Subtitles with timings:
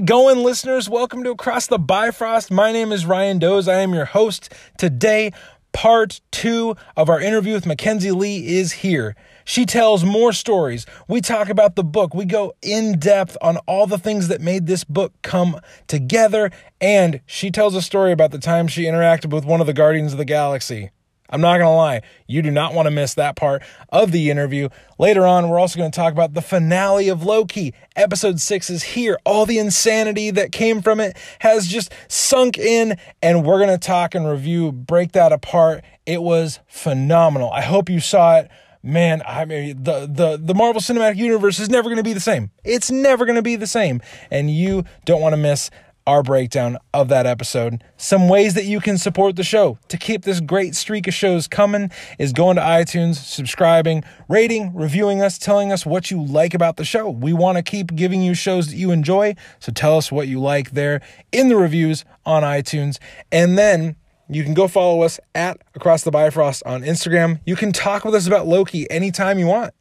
[0.00, 0.88] It going, listeners?
[0.88, 2.50] Welcome to Across the Bifrost.
[2.50, 3.68] My name is Ryan Doze.
[3.68, 4.50] I am your host.
[4.78, 5.30] Today,
[5.72, 9.14] part two of our interview with Mackenzi Lee is here.
[9.44, 10.86] She tells more stories.
[11.06, 12.14] We talk about the book.
[12.14, 16.50] We go in depth on all the things that made this book come together.
[16.80, 20.12] And she tells a story about the time she interacted with one of the Guardians
[20.12, 20.92] of the Galaxy.
[21.30, 24.30] I'm not going to lie, you do not want to miss that part of the
[24.30, 24.68] interview.
[24.98, 27.72] Later on, we're also going to talk about the finale of Loki.
[27.96, 29.18] Episode 6 is here.
[29.24, 33.78] All the insanity that came from it has just sunk in, and we're going to
[33.78, 35.84] talk and review, break that apart.
[36.04, 37.50] It was phenomenal.
[37.52, 38.50] I hope you saw it.
[38.82, 42.20] Man, I mean, the, the, the Marvel Cinematic Universe is never going to be the
[42.20, 42.50] same.
[42.64, 44.00] It's never going to be the same.
[44.30, 45.70] And you don't want to miss
[46.10, 47.84] our breakdown of that episode.
[47.96, 51.46] Some ways that you can support the show to keep this great streak of shows
[51.46, 56.78] coming is going to iTunes, subscribing, rating, reviewing us, telling us what you like about
[56.78, 57.08] the show.
[57.08, 60.40] We want to keep giving you shows that you enjoy, so tell us what you
[60.40, 62.98] like there in the reviews on iTunes.
[63.30, 63.94] And then
[64.28, 67.38] you can go follow us at Across the Bifrost on Instagram.
[67.46, 69.74] You can talk with us about Loki anytime you want.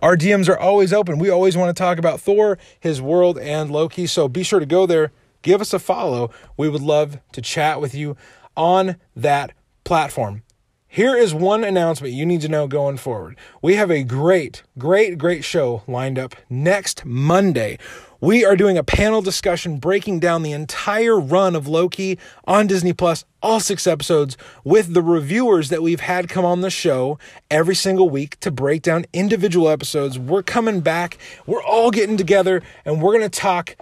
[0.00, 1.18] Our DMs are always open.
[1.18, 4.06] We always want to talk about Thor, his world, and Loki.
[4.06, 5.10] So be sure to go there
[5.42, 6.30] give us a follow.
[6.56, 8.16] We would love to chat with you
[8.56, 9.52] on that
[9.84, 10.42] platform.
[10.86, 13.38] Here is one announcement you need to know going forward.
[13.62, 17.78] We have a great, great, great show lined up next Monday.
[18.20, 22.92] We are doing a panel discussion breaking down the entire run of Loki on Disney
[22.92, 27.18] Plus, all six episodes, with the reviewers that we've had come on the show
[27.50, 30.18] every single week to break down individual episodes.
[30.18, 33.76] We're coming back, we're all getting together, and we're going to talk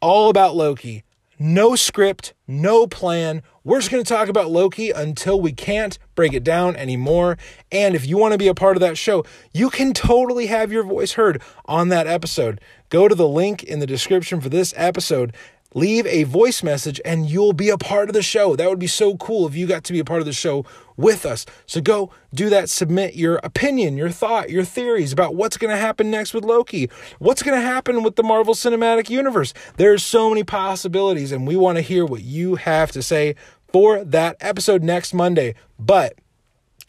[0.00, 1.04] all about Loki.
[1.42, 3.42] No script, no plan.
[3.64, 7.38] We're just going to talk about Loki until we can't break it down anymore.
[7.72, 10.70] And if you want to be a part of that show, you can totally have
[10.70, 12.60] your voice heard on that episode.
[12.90, 15.34] Go to the link in the description for this episode
[15.74, 18.56] leave a voice message and you'll be a part of the show.
[18.56, 20.64] That would be so cool if you got to be a part of the show
[20.96, 21.46] with us.
[21.66, 22.68] So go do that.
[22.68, 26.90] Submit your opinion, your thought, your theories about what's going to happen next with Loki.
[27.18, 29.54] What's going to happen with the Marvel Cinematic Universe?
[29.76, 33.34] There's so many possibilities, and we want to hear what you have to say
[33.72, 35.54] for that episode next Monday.
[35.78, 36.14] But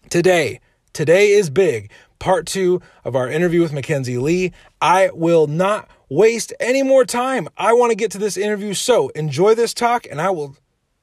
[0.10, 0.60] today,
[0.94, 1.92] today is big.
[2.20, 4.52] Part two of our interview with Mackenzi Lee.
[4.82, 7.48] I will not waste any more time.
[7.58, 10.58] I want to get to this interview, so enjoy this talk, and I will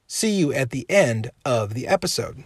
[0.05, 2.43] see you at the end of the episode.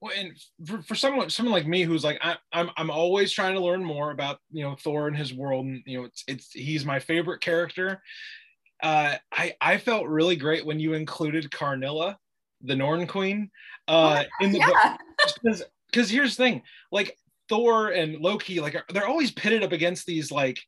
[0.00, 0.32] Well, and
[0.64, 3.84] for, for someone someone like me who's like I, I'm I'm always trying to learn
[3.84, 7.00] more about you know Thor and his world, and you know it's it's he's my
[7.00, 8.00] favorite character.
[8.80, 12.16] Uh, I I felt really great when you included Karnilla
[12.62, 13.50] the Norn Queen
[13.88, 14.96] uh, oh in the yeah.
[15.90, 16.62] because here's the thing,
[16.92, 17.16] like
[17.48, 20.60] Thor and Loki, like they're always pitted up against these like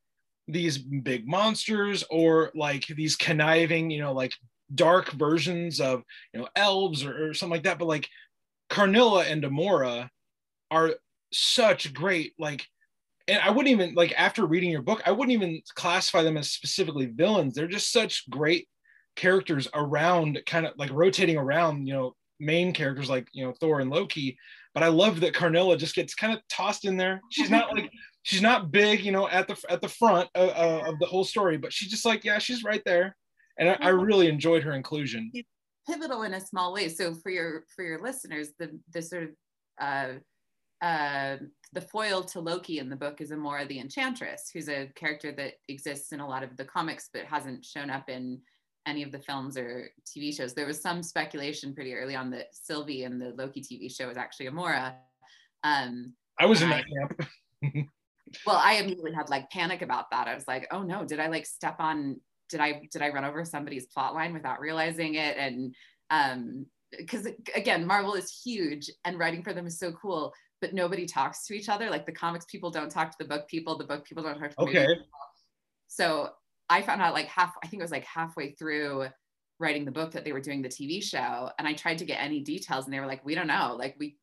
[0.49, 4.33] these big monsters or like these conniving, you know, like
[4.75, 7.79] dark versions of you know elves or, or something like that.
[7.79, 8.09] But like
[8.69, 10.09] Karnilla and Amora
[10.71, 10.95] are
[11.33, 12.67] such great like
[13.29, 16.51] and I wouldn't even like after reading your book, I wouldn't even classify them as
[16.51, 17.55] specifically villains.
[17.55, 18.69] They're just such great
[19.17, 23.81] characters around kind of like rotating around you know main characters like you know thor
[23.81, 24.37] and loki.
[24.75, 27.21] But i love that karnilla just gets kind of tossed in there.
[27.31, 27.91] She's not like
[28.23, 31.57] she's not big you know at the at the front of, of the whole story
[31.57, 33.17] but she's just like yeah she's right there.
[33.59, 35.31] And I, I really enjoyed her inclusion.
[35.87, 36.89] Pivotal in a small way.
[36.89, 39.31] So for your for your listeners the the sort of
[39.81, 40.13] uh
[40.83, 41.37] uh,
[41.73, 45.55] the foil to Loki in the book is Amora the Enchantress, who's a character that
[45.69, 48.41] exists in a lot of the comics but hasn't shown up in
[48.87, 50.55] any of the films or TV shows.
[50.55, 54.17] There was some speculation pretty early on that Sylvie in the Loki TV show was
[54.17, 54.95] actually Amora.
[55.65, 57.29] Um, I was in that camp.
[58.47, 60.29] well, I immediately had like panic about that.
[60.29, 62.21] I was like, oh no, did I like step on?
[62.49, 65.37] Did I did I run over somebody's plot line without realizing it?
[65.37, 65.75] And
[66.11, 66.67] um,
[66.97, 70.33] because again, Marvel is huge, and writing for them is so cool.
[70.61, 71.91] But nobody talks to each other.
[71.91, 73.77] Like the comics people don't talk to the book people.
[73.77, 74.87] The book people don't talk to the okay.
[74.87, 75.07] People.
[75.89, 76.31] So
[76.73, 79.07] I found out like half, I think it was like halfway through
[79.59, 81.51] writing the book that they were doing the TV show.
[81.59, 83.77] And I tried to get any details and they were like, we don't know.
[83.79, 84.17] Like we,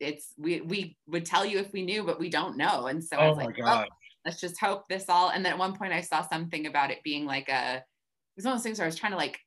[0.00, 2.86] it's, we, we would tell you if we knew, but we don't know.
[2.86, 3.86] And so oh I was oh like, well,
[4.24, 5.30] let's just hope this all.
[5.30, 8.44] And then at one point I saw something about it being like a, it was
[8.44, 9.38] one of those things where I was trying to like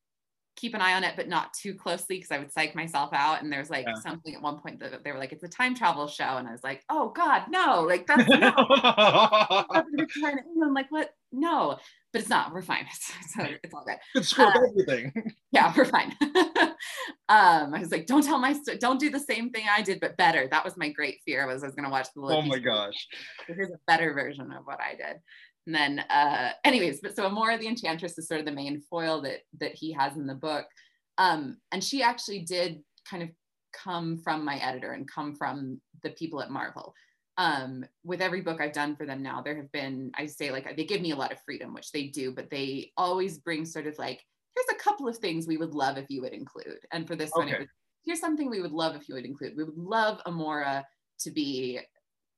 [0.55, 3.41] keep an eye on it, but not too closely because I would psych myself out.
[3.41, 3.95] And there's like yeah.
[3.95, 6.37] something at one point that they were like, it's a time travel show.
[6.37, 8.35] And I was like, oh God, no, like that's no.
[9.73, 11.09] and I'm like, what?
[11.35, 11.77] No,
[12.13, 12.53] but it's not.
[12.53, 12.85] We're fine.
[12.93, 14.23] It's, it's, it's all good.
[14.23, 15.11] Screw uh, everything.
[15.51, 16.13] Yeah, we're fine.
[17.29, 20.17] um, I was like, don't tell my, don't do the same thing I did, but
[20.17, 20.47] better.
[20.51, 21.47] That was my great fear.
[21.47, 22.21] Was I was going to watch the.
[22.21, 23.07] Oh my gosh.
[23.47, 25.17] Here's a better version of what I did.
[25.65, 29.21] And then, uh, anyways, but so Amora the Enchantress is sort of the main foil
[29.21, 30.65] that that he has in the book,
[31.17, 33.29] um, and she actually did kind of
[33.73, 36.93] come from my editor and come from the people at Marvel
[37.37, 40.75] um, with every book I've done for them now, there have been, I say like,
[40.75, 43.87] they give me a lot of freedom, which they do, but they always bring sort
[43.87, 44.21] of like,
[44.55, 46.79] here's a couple of things we would love if you would include.
[46.91, 47.45] And for this okay.
[47.45, 47.67] one, it was,
[48.05, 49.57] here's something we would love if you would include.
[49.57, 50.83] We would love Amora
[51.19, 51.79] to be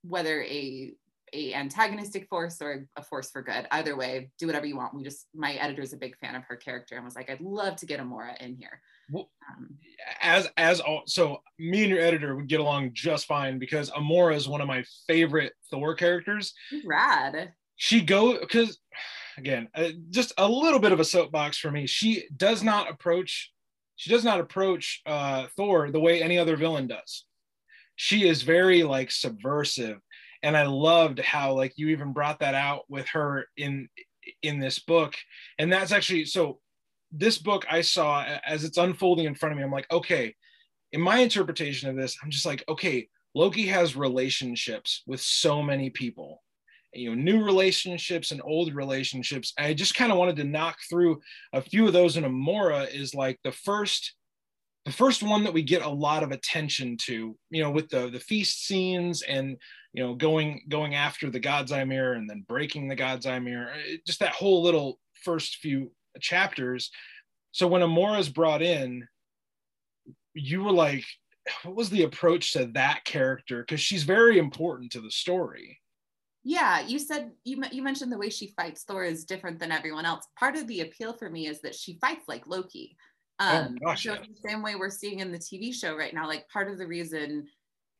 [0.04, 0.94] whether a
[1.34, 3.68] a antagonistic force or a force for good.
[3.72, 4.96] Either way, do whatever you want.
[4.96, 7.76] We just my editor's a big fan of her character and was like, I'd love
[7.78, 8.82] to get Amora in here.
[9.12, 9.78] Well, um,
[10.22, 14.36] as as all, so me and your editor would get along just fine because Amora
[14.36, 16.54] is one of my favorite Thor characters.
[16.86, 17.54] Rad.
[17.76, 18.80] She go because
[19.38, 21.88] again, uh, just a little bit of a soapbox for me.
[21.88, 23.52] She does not approach
[23.98, 27.26] she does not approach uh, Thor the way any other villain does.
[27.96, 29.98] She is very like subversive,
[30.44, 33.90] and I loved how like you even brought that out with her in
[34.44, 35.16] in this book,
[35.58, 36.60] and that's actually so
[37.12, 40.36] this book I saw as it's unfolding in front of me, I'm like, okay,
[40.92, 45.90] in my interpretation of this, I'm just like, okay, Loki has relationships with so many
[45.90, 46.42] people,
[46.94, 49.54] you know, new relationships and old relationships.
[49.58, 51.22] I just kind of wanted to knock through
[51.54, 52.18] a few of those.
[52.18, 54.16] And Amora is like the first,
[54.86, 58.10] the first one that we get a lot of attention to, you know, with the
[58.10, 59.58] the feast scenes and
[59.94, 63.40] you know going going after the God's Eye mirror and then breaking the God's Eye
[63.40, 63.74] mirror.
[64.06, 66.92] Just that whole little first few chapters.
[67.52, 69.08] So when Amora's brought in,
[70.34, 71.06] you were like,
[71.64, 73.62] what was the approach to that character?
[73.62, 75.80] Because she's very important to the story.
[76.44, 80.06] Yeah, you said you you mentioned the way she fights Thor is different than everyone
[80.06, 80.26] else.
[80.40, 82.96] Part of the appeal for me is that she fights like Loki.
[83.40, 84.22] Oh um, oh, gosh, so yeah.
[84.22, 86.26] the same way we're seeing in the TV show right now.
[86.26, 87.48] Like part of the reason,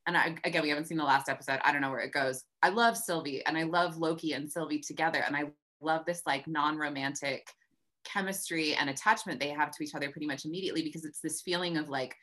[0.06, 1.60] and I, again, we haven't seen the last episode.
[1.64, 2.44] I don't know where it goes.
[2.64, 5.46] I love Sylvie and I love Loki and Sylvie together, and I
[5.82, 7.48] love this like non-romantic
[8.12, 11.78] chemistry and attachment they have to each other pretty much immediately because it's this feeling
[11.78, 12.16] of like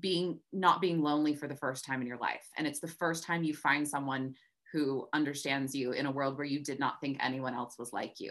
[0.00, 2.46] being not being lonely for the first time in your life.
[2.56, 4.34] And it's the first time you find someone
[4.72, 8.14] who understands you in a world where you did not think anyone else was like
[8.18, 8.30] you.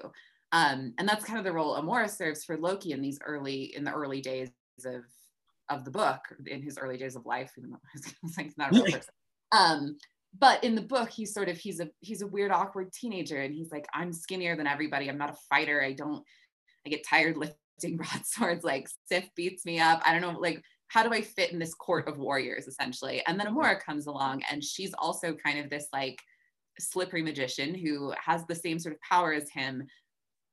[0.52, 3.84] Um, and that's kind of the role Amora serves for Loki in these early in
[3.84, 4.50] the early days
[4.86, 5.04] of
[5.70, 7.80] of the book in his early days of life even though
[8.44, 9.14] he's not a real person.
[9.52, 9.98] Um,
[10.40, 13.54] but in the book he's sort of he's a he's a weird awkward teenager and
[13.54, 15.10] he's like i'm skinnier than everybody.
[15.10, 15.82] I'm not a fighter.
[15.82, 16.24] I don't
[16.86, 17.38] i get tired
[17.78, 18.64] lifting broadswords.
[18.64, 20.02] Like sif beats me up.
[20.06, 23.24] I don't know like how do i fit in this court of warriors essentially?
[23.28, 26.20] And then amora comes along and she's also kind of this like
[26.80, 29.88] slippery magician who has the same sort of power as him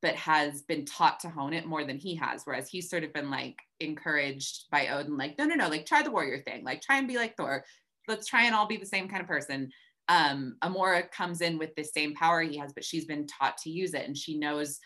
[0.02, 3.12] but has been taught to hone it more than he has whereas he's sort of
[3.12, 6.64] been like encouraged by odin like no no no like try the warrior thing.
[6.64, 7.64] Like try and be like thor
[8.08, 9.70] let's try and all be the same kind of person.
[10.08, 13.70] Um, Amora comes in with the same power he has, but she's been taught to
[13.70, 14.78] use it, and she knows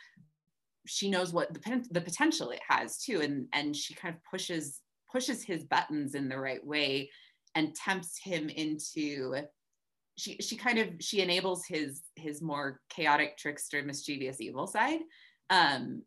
[0.89, 4.81] she knows what the, the potential it has too, and and she kind of pushes
[5.11, 7.11] pushes his buttons in the right way
[7.55, 9.35] and tempts him into
[10.17, 15.01] she she kind of she enables his his more chaotic trickster mischievous evil side
[15.51, 16.03] um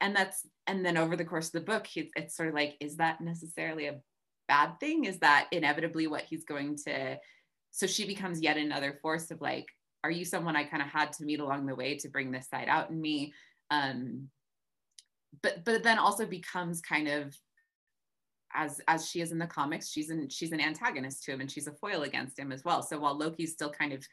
[0.00, 2.76] and that's and then over the course of the book it's, it's sort of like
[2.80, 4.00] is that necessarily a
[4.52, 7.16] bad thing is that inevitably what he's going to
[7.70, 9.66] so she becomes yet another force of like
[10.04, 12.48] are you someone i kind of had to meet along the way to bring this
[12.48, 13.32] side out in me?
[13.70, 14.28] Um
[15.42, 17.34] but but then also becomes kind of
[18.54, 21.50] as as she is in the comics she's an she's an antagonist to him and
[21.50, 22.82] she's a foil against him as well.
[22.82, 24.04] So while loki's still kind of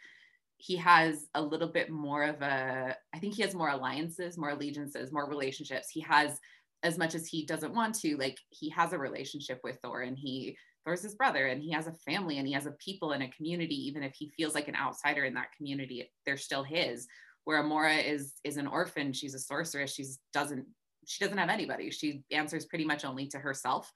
[0.55, 4.51] he has a little bit more of a i think he has more alliances more
[4.51, 5.89] allegiances more relationships.
[5.89, 6.39] He has
[6.83, 10.17] as much as he doesn't want to, like he has a relationship with Thor and
[10.17, 13.21] he Thor's his brother and he has a family and he has a people and
[13.21, 17.07] a community, even if he feels like an outsider in that community, they're still his.
[17.43, 20.65] Where Amora is is an orphan, she's a sorceress, she's doesn't
[21.05, 21.89] she doesn't have anybody.
[21.91, 23.91] She answers pretty much only to herself.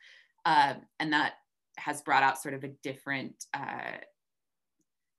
[0.46, 1.34] Uh, and that
[1.78, 3.98] has brought out sort of a different uh,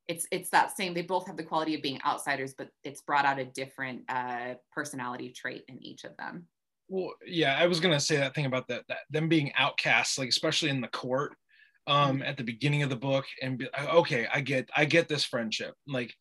[0.06, 3.24] it's it's that same they both have the quality of being outsiders but it's brought
[3.24, 6.46] out a different uh, personality trait in each of them
[6.88, 10.28] well, yeah, I was gonna say that thing about that, that them being outcasts, like
[10.28, 11.34] especially in the court,
[11.86, 12.22] um, mm-hmm.
[12.22, 15.74] at the beginning of the book, and be, okay, I get, I get this friendship.
[15.86, 16.14] Like,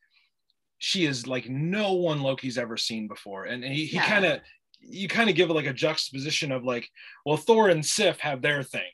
[0.79, 4.05] she is like no one Loki's ever seen before, and he, he yeah.
[4.05, 4.39] kind of,
[4.79, 6.89] you kind of give it like a juxtaposition of like,
[7.25, 8.91] well, Thor and Sif have their thing,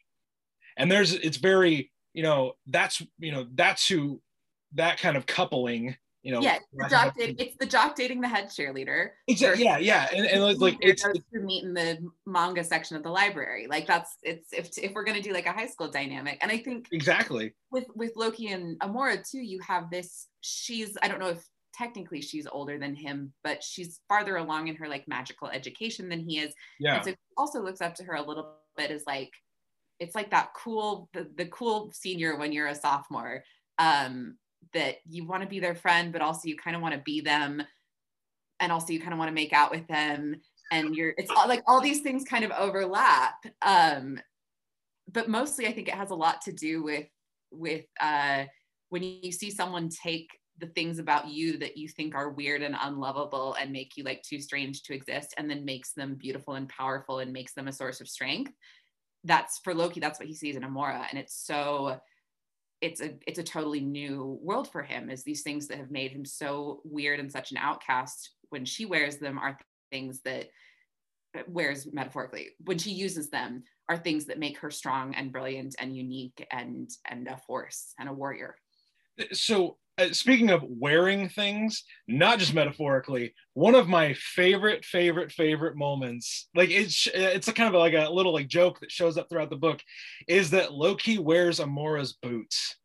[0.77, 4.21] and there's, it's very, you know, that's, you know, that's who,
[4.75, 6.41] that kind of coupling you know.
[6.41, 9.09] Yeah, it's the jock, dating, it's the jock dating the head cheerleader.
[9.27, 9.63] Exactly.
[9.63, 13.09] Yeah, yeah, and, and it's like it's, to meet in the manga section of the
[13.09, 13.67] library.
[13.67, 16.57] Like that's it's if if we're gonna do like a high school dynamic, and I
[16.57, 20.27] think exactly with with Loki and Amora too, you have this.
[20.41, 24.75] She's I don't know if technically she's older than him, but she's farther along in
[24.75, 26.53] her like magical education than he is.
[26.79, 26.95] Yeah.
[26.95, 29.31] And so he also looks up to her a little bit as like
[29.99, 33.43] it's like that cool the, the cool senior when you're a sophomore
[33.77, 34.37] um
[34.73, 37.21] that you want to be their friend but also you kind of want to be
[37.21, 37.61] them
[38.59, 40.35] and also you kind of want to make out with them
[40.71, 44.19] and you're it's all like all these things kind of overlap um
[45.11, 47.07] but mostly i think it has a lot to do with
[47.51, 48.43] with uh
[48.89, 52.75] when you see someone take the things about you that you think are weird and
[52.81, 56.67] unlovable and make you like too strange to exist and then makes them beautiful and
[56.69, 58.51] powerful and makes them a source of strength
[59.23, 61.97] that's for loki that's what he sees in amora and it's so
[62.81, 66.11] it's a it's a totally new world for him is these things that have made
[66.11, 68.31] him so weird and such an outcast.
[68.49, 69.59] When she wears them are
[69.91, 70.47] things that
[71.47, 72.49] wears metaphorically.
[72.65, 76.89] When she uses them are things that make her strong and brilliant and unique and
[77.05, 78.55] and a force and a warrior.
[79.33, 85.29] So uh, Uh, speaking of wearing things, not just metaphorically, one of my favorite, favorite,
[85.29, 88.91] favorite moments, like it's uh, it's a kind of like a little like joke that
[88.91, 89.81] shows up throughout the book,
[90.27, 92.77] is that Loki wears Amora's boots.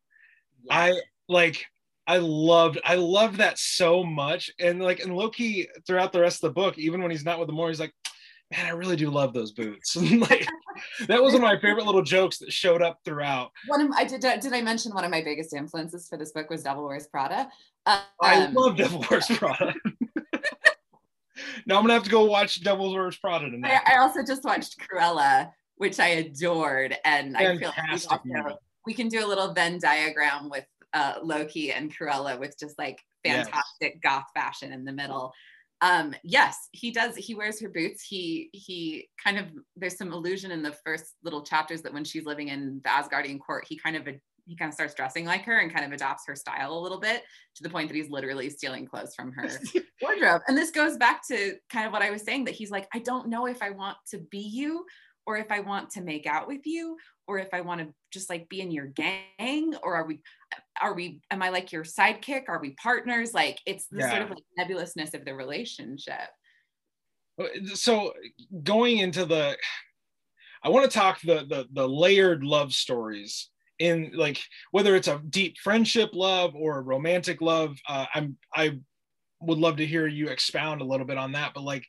[0.63, 0.77] Yeah.
[0.77, 1.65] I like
[2.05, 4.51] I loved I loved that so much.
[4.59, 7.49] And like and Loki throughout the rest of the book, even when he's not with
[7.49, 7.93] Amora, he's like,
[8.55, 9.95] man, I really do love those boots.
[9.95, 10.47] like
[11.07, 13.51] that was one of my favorite little jokes that showed up throughout.
[13.67, 16.49] One of I did did I mention one of my biggest influences for this book
[16.49, 17.49] was Devil Wears Prada.
[17.85, 19.73] Um, I love Devil Wears Prada.
[21.65, 23.81] now I'm gonna have to go watch Devil Wears Prada tonight.
[23.85, 28.35] I, I, also just watched Cruella, which I adored, and Fantastic I feel like we,
[28.35, 32.77] also, we, can do a little Venn diagram with uh, Loki and Cruella with just
[32.77, 33.97] like fantastic yes.
[34.03, 35.33] goth fashion in the middle
[35.85, 38.03] um yes he does he wears her boots.
[38.03, 42.25] He he kind of there's some illusion in the first little chapters that when she's
[42.25, 44.07] living in the asgardian court he kind of
[44.47, 46.99] he kind of starts dressing like her and kind of adopts her style a little
[46.99, 47.23] bit
[47.55, 49.49] to the point that he's literally stealing clothes from her
[50.01, 50.41] wardrobe.
[50.47, 52.99] And this goes back to kind of what i was saying that he's like i
[52.99, 54.85] don't know if i want to be you
[55.27, 58.29] or if i want to make out with you or if I want to just
[58.29, 60.19] like be in your gang or are we
[60.81, 62.43] are we am I like your sidekick?
[62.47, 63.33] Are we partners?
[63.33, 64.09] Like it's the yeah.
[64.09, 66.29] sort of like nebulousness of the relationship.
[67.73, 68.13] So
[68.63, 69.57] going into the
[70.63, 75.21] I want to talk the the the layered love stories in like whether it's a
[75.29, 78.79] deep friendship love or a romantic love uh, I'm I
[79.41, 81.85] would love to hear you expound a little bit on that but like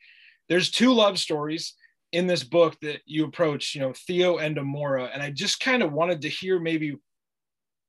[0.49, 1.75] there's two love stories
[2.12, 5.82] in this book that you approach, you know, Theo and Amora, and I just kind
[5.82, 6.96] of wanted to hear maybe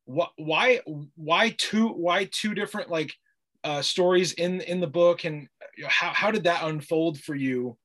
[0.07, 0.81] why
[1.15, 3.13] why two why two different like
[3.63, 5.47] uh, stories in in the book, and
[5.85, 7.77] how how did that unfold for you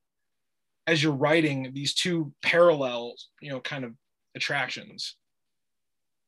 [0.87, 3.93] as you're writing these two parallel, you know, kind of
[4.35, 5.17] attractions.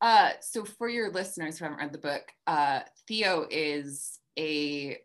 [0.00, 4.98] Uh, so for your listeners who haven't read the book, uh, Theo is a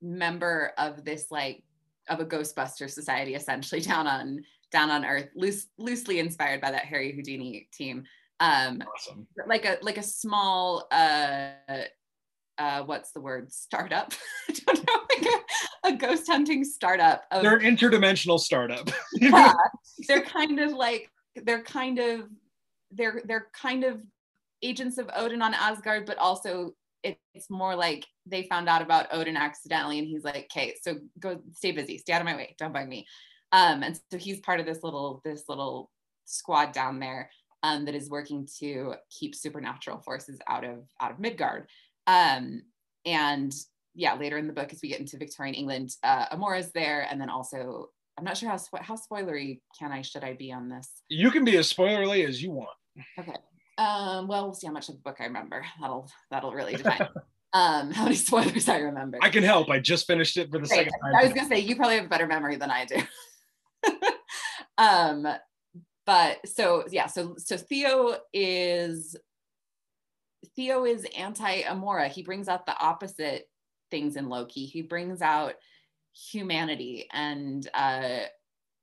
[0.00, 1.62] member of this like
[2.08, 6.84] of a Ghostbuster society, essentially down on down on Earth, loose, loosely inspired by that
[6.84, 8.04] Harry Houdini team.
[8.40, 9.26] Um, awesome.
[9.46, 11.50] Like a like a small uh,
[12.58, 13.52] uh, what's the word?
[13.52, 14.12] Startup.
[14.48, 15.26] I don't know, like
[15.84, 17.24] a, a ghost hunting startup.
[17.30, 18.90] Of, they're an interdimensional startup.
[19.14, 19.54] yeah,
[20.06, 22.28] they're kind of like they're kind of
[22.90, 24.00] they're they're kind of
[24.62, 29.36] agents of Odin on Asgard, but also it's more like they found out about Odin
[29.36, 32.72] accidentally, and he's like, "Okay, so go stay busy, stay out of my way, don't
[32.72, 33.06] bug me."
[33.52, 35.90] Um, and so he's part of this little this little
[36.24, 37.30] squad down there
[37.62, 41.68] um, that is working to keep supernatural forces out of out of Midgard.
[42.06, 42.62] Um,
[43.04, 43.52] and
[43.94, 47.20] yeah, later in the book, as we get into Victorian England, uh, Amora's there, and
[47.20, 51.02] then also I'm not sure how how spoilery can I should I be on this.
[51.08, 52.70] You can be as spoilerly as you want.
[53.18, 53.34] Okay.
[53.78, 55.64] Um, well, we'll see how much of the book I remember.
[55.80, 57.08] That'll that'll really define
[57.52, 59.18] um, how many spoilers I remember.
[59.22, 59.70] I can help.
[59.70, 60.78] I just finished it for the Great.
[60.78, 61.14] second time.
[61.16, 62.96] I was gonna say you probably have a better memory than I do.
[64.78, 65.26] um,
[66.08, 69.14] but so yeah, so so Theo is
[70.56, 72.08] Theo is anti-Amora.
[72.08, 73.46] He brings out the opposite
[73.90, 74.64] things in Loki.
[74.64, 75.56] He brings out
[76.14, 78.20] humanity and uh,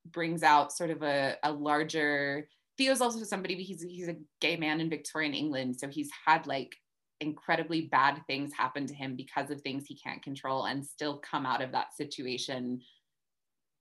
[0.06, 4.80] brings out sort of a, a larger Theo's also somebody he's he's a gay man
[4.80, 6.76] in Victorian England, so he's had like
[7.22, 11.48] incredibly bad things happen to him because of things he can't control, and still come
[11.48, 12.82] out of that situation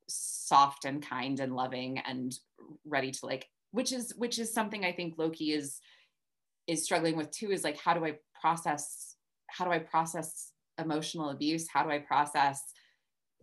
[0.08, 2.34] soft and kind and loving and
[2.84, 5.80] ready to like, which is which is something I think Loki is
[6.66, 7.50] is struggling with too.
[7.50, 9.16] Is like, how do I process?
[9.48, 11.68] How do I process emotional abuse?
[11.68, 12.62] How do I process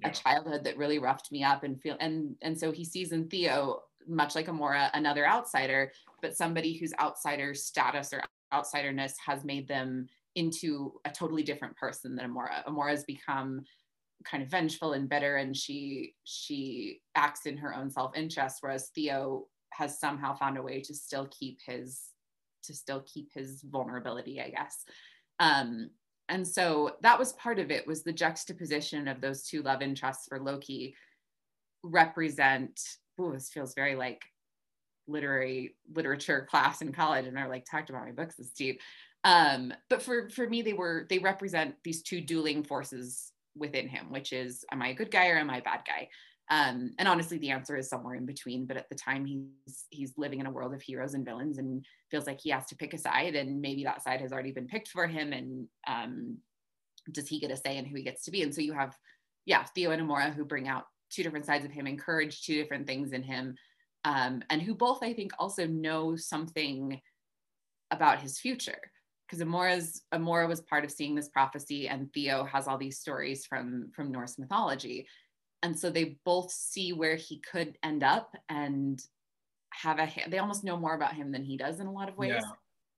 [0.01, 0.09] yeah.
[0.09, 3.27] a childhood that really roughed me up and feel and and so he sees in
[3.27, 5.91] Theo much like Amora another outsider,
[6.21, 12.15] but somebody whose outsider status or outsiderness has made them into a totally different person
[12.15, 12.65] than Amora.
[12.65, 13.61] Amora has become
[14.23, 19.47] kind of vengeful and bitter and she she acts in her own self-interest whereas Theo
[19.73, 22.11] has somehow found a way to still keep his
[22.63, 24.85] to still keep his vulnerability, I guess.
[25.39, 25.89] Um,
[26.29, 30.27] and so that was part of it was the juxtaposition of those two love interests
[30.29, 30.95] for Loki
[31.83, 32.79] represent
[33.19, 34.21] oh this feels very like
[35.07, 38.79] literary literature class in college and I like talked about my books this deep
[39.23, 44.07] um, but for for me they were they represent these two dueling forces within him
[44.09, 46.09] which is am I a good guy or am I a bad guy?
[46.49, 50.13] Um, and honestly the answer is somewhere in between but at the time he's he's
[50.17, 52.93] living in a world of heroes and villains and feels like he has to pick
[52.93, 56.37] a side and maybe that side has already been picked for him and um,
[57.11, 58.43] does he get a say in who he gets to be?
[58.43, 58.95] And so you have
[59.45, 62.87] yeah theo and amora who bring out two different sides of him encourage two different
[62.87, 63.55] things in him
[64.05, 66.99] um, and who both i think also know something
[67.91, 68.79] about his future
[69.31, 73.45] because Amora's Amora was part of seeing this prophecy, and Theo has all these stories
[73.45, 75.07] from from Norse mythology,
[75.63, 79.01] and so they both see where he could end up and
[79.73, 80.09] have a.
[80.27, 82.43] They almost know more about him than he does in a lot of ways.
[82.43, 82.51] Yeah.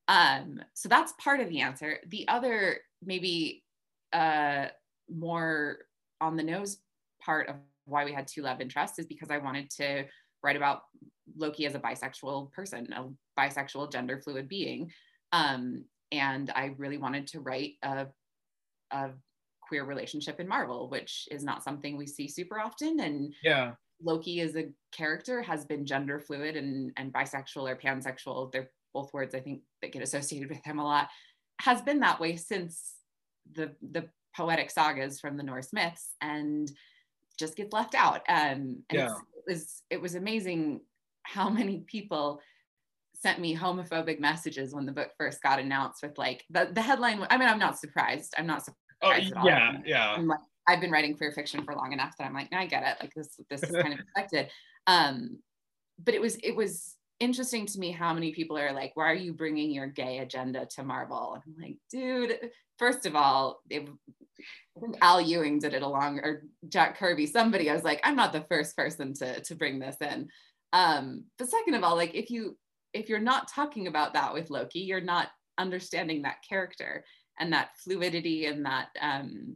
[0.07, 1.99] Um, so that's part of the answer.
[2.07, 3.63] The other, maybe,
[4.11, 4.67] uh,
[5.09, 5.77] more
[6.19, 6.77] on the nose
[7.21, 10.05] part of why we had two love interests is because I wanted to
[10.41, 10.81] write about
[11.37, 13.07] Loki as a bisexual person, a
[13.39, 14.91] bisexual gender fluid being.
[15.31, 18.08] Um, and I really wanted to write a,
[18.91, 19.10] a
[19.67, 23.00] queer relationship in Marvel, which is not something we see super often.
[23.00, 28.51] And yeah, Loki as a character has been gender fluid and, and bisexual or pansexual.
[28.51, 31.10] They're both words I think that get associated with him a lot.
[31.62, 32.95] Has been that way since
[33.52, 36.71] the the poetic sagas from the Norse myths and
[37.38, 38.21] just gets left out.
[38.30, 39.15] Um, and yeah.
[39.47, 40.82] it was it was amazing
[41.23, 42.39] how many people
[43.23, 47.25] sent me homophobic messages when the book first got announced with like the, the headline
[47.29, 48.33] i mean i'm not surprised.
[48.38, 50.12] I'm not surprised oh, yeah yeah.
[50.12, 52.65] I'm like, i've been writing queer fiction for long enough that i'm like no, i
[52.65, 52.97] get it.
[52.99, 54.51] Like this this is kind of expected.
[54.86, 55.39] Um
[56.03, 59.15] but it was it was interesting to me how many people are like why are
[59.15, 61.36] you bringing your gay agenda to marvel?
[61.36, 62.38] And i'm like dude
[62.77, 63.88] first of all it,
[64.77, 67.69] I think Al Ewing did it along, or Jack Kirby, somebody.
[67.69, 70.27] I was like, I'm not the first person to to bring this in.
[70.73, 72.57] Um, but second of all, like if you
[72.93, 77.03] if you're not talking about that with Loki, you're not understanding that character
[77.39, 79.56] and that fluidity and that um,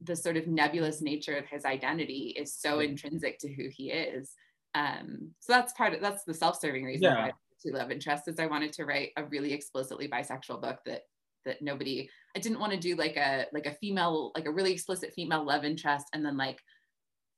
[0.00, 4.32] the sort of nebulous nature of his identity is so intrinsic to who he is.
[4.74, 7.26] Um, so that's part of that's the self-serving reason yeah.
[7.26, 11.02] why to love interest is I wanted to write a really explicitly bisexual book that
[11.44, 14.72] that nobody I didn't want to do like a like a female like a really
[14.72, 16.60] explicit female love interest and then like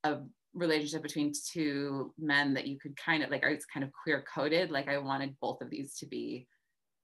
[0.04, 0.18] a
[0.54, 4.70] relationship between two men that you could kind of like it's kind of queer coded
[4.70, 6.46] like i wanted both of these to be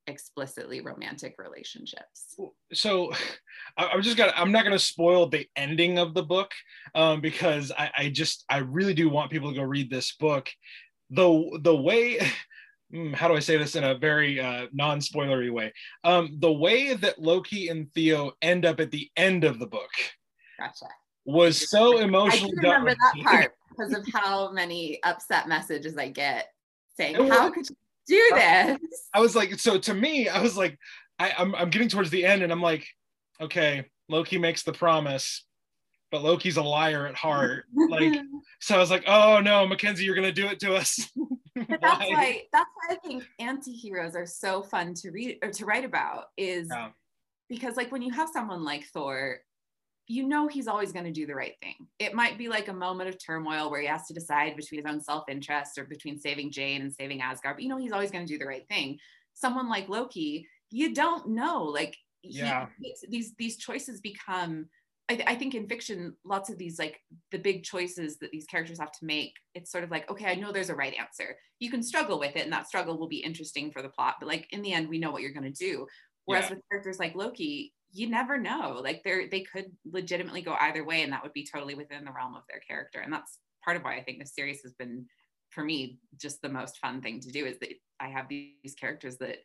[0.09, 2.37] explicitly romantic relationships
[2.73, 3.13] so
[3.77, 6.53] i'm just gonna i'm not gonna spoil the ending of the book
[6.95, 10.49] um, because I, I just i really do want people to go read this book
[11.11, 12.19] the the way
[12.93, 15.73] hmm, how do I say this in a very uh, non-spoilery way?
[16.05, 19.91] Um, the way that Loki and Theo end up at the end of the book.
[20.57, 20.87] Gotcha
[21.27, 22.51] was so emotional.
[22.59, 26.49] I remember that part because of how many upset messages I get
[26.97, 28.79] saying, was, "How could you do this?"
[29.13, 30.79] I was like, so to me, I was like,
[31.19, 32.87] I, I'm I'm getting towards the end, and I'm like,
[33.41, 35.45] okay, Loki makes the promise,
[36.11, 37.65] but Loki's a liar at heart.
[37.75, 38.15] like,
[38.61, 41.11] so I was like, oh no, Mackenzi, you're gonna do it to us.
[41.55, 45.65] but that's why that's why I think anti-heroes are so fun to read or to
[45.65, 46.91] write about is yeah.
[47.49, 49.41] because like when you have someone like Thor
[50.09, 51.75] you know he's always going to do the right thing.
[51.99, 54.91] It might be like a moment of turmoil where he has to decide between his
[54.91, 58.27] own self-interest or between saving Jane and saving Asgard, but you know he's always going
[58.27, 58.99] to do the right thing.
[59.35, 61.65] Someone like Loki, you don't know.
[61.65, 62.67] Like yeah.
[62.81, 64.67] He, these these choices become
[65.09, 68.81] I, I, think in fiction, lots of these like the big choices that these characters
[68.81, 71.37] have to make, it's sort of like, okay, I know there's a right answer.
[71.61, 74.17] You can struggle with it, and that struggle will be interesting for the plot.
[74.19, 75.87] But like in the end, we know what you're going to do.
[76.25, 76.57] Whereas yeah.
[76.57, 78.81] with characters like Loki, you never know.
[78.83, 82.13] Like they're they could legitimately go either way, and that would be totally within the
[82.13, 83.01] realm of their character.
[83.01, 85.07] And that's part of why I think this series has been,
[85.51, 89.17] for me, just the most fun thing to do is that I have these characters
[89.19, 89.39] that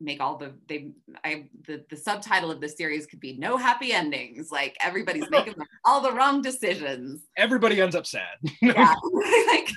[0.00, 0.92] make all the they
[1.24, 4.50] I the, the subtitle of the series could be no happy endings.
[4.50, 7.22] Like everybody's making all the wrong decisions.
[7.36, 8.38] Everybody ends up sad.
[8.62, 8.94] yeah.
[9.46, 9.70] like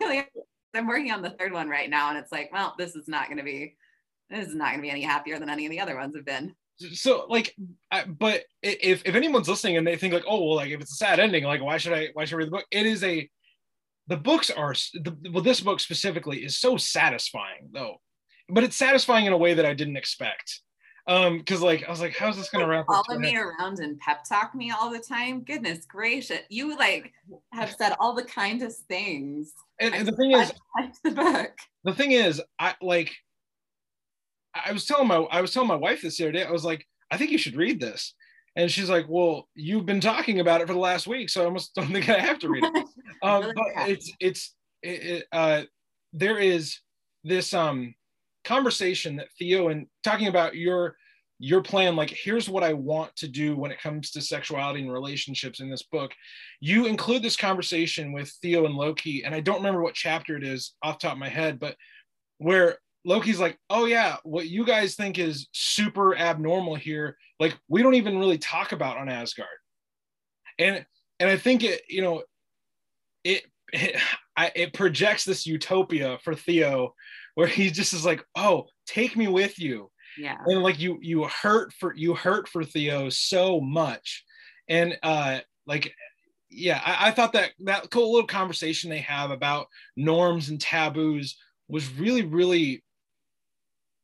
[0.00, 0.26] really,
[0.74, 3.30] I'm working on the third one right now, and it's like, well, this is not
[3.30, 3.76] gonna be
[4.28, 6.54] this is not gonna be any happier than any of the other ones have been
[6.94, 7.54] so like
[7.90, 10.92] I, but if if anyone's listening and they think like oh well like if it's
[10.92, 12.66] a sad ending like why should i why should i read the book?
[12.70, 13.28] It is a
[14.06, 17.96] the books are the well this book specifically is so satisfying though.
[18.48, 20.60] But it's satisfying in a way that i didn't expect.
[21.06, 23.98] Um because like i was like how's this gonna wrap up follow me around and
[23.98, 25.42] pep talk me all the time.
[25.42, 26.40] Goodness gracious.
[26.48, 27.12] You like
[27.52, 29.52] have said all the kindest things.
[29.78, 30.52] And, and the thing is
[31.04, 31.52] the book.
[31.84, 33.14] the thing is i like
[34.54, 36.44] I was telling my I was telling my wife this the other day.
[36.44, 38.14] I was like, I think you should read this.
[38.56, 41.46] And she's like, Well, you've been talking about it for the last week, so I
[41.46, 42.86] almost don't think I have to read it.
[43.22, 45.62] um, but it's it's it, uh,
[46.12, 46.78] there is
[47.24, 47.94] this um
[48.44, 50.96] conversation that Theo and talking about your
[51.42, 54.92] your plan like here's what i want to do when it comes to sexuality and
[54.92, 56.12] relationships in this book
[56.60, 60.44] you include this conversation with theo and loki and i don't remember what chapter it
[60.44, 61.76] is off top of my head but
[62.36, 67.82] where Loki's like, oh yeah, what you guys think is super abnormal here, like we
[67.82, 69.48] don't even really talk about on Asgard.
[70.58, 70.84] And
[71.18, 72.22] and I think it, you know,
[73.24, 73.96] it it,
[74.36, 76.94] I, it projects this utopia for Theo,
[77.34, 79.90] where he just is like, oh, take me with you.
[80.18, 80.36] Yeah.
[80.46, 84.24] And like you you hurt for you hurt for Theo so much,
[84.68, 85.94] and uh like
[86.50, 91.38] yeah, I, I thought that that cool little conversation they have about norms and taboos
[91.68, 92.82] was really really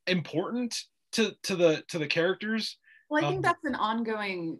[0.06, 0.78] important
[1.12, 2.78] to to the to the characters.
[3.08, 4.58] Well i think um, that's an ongoing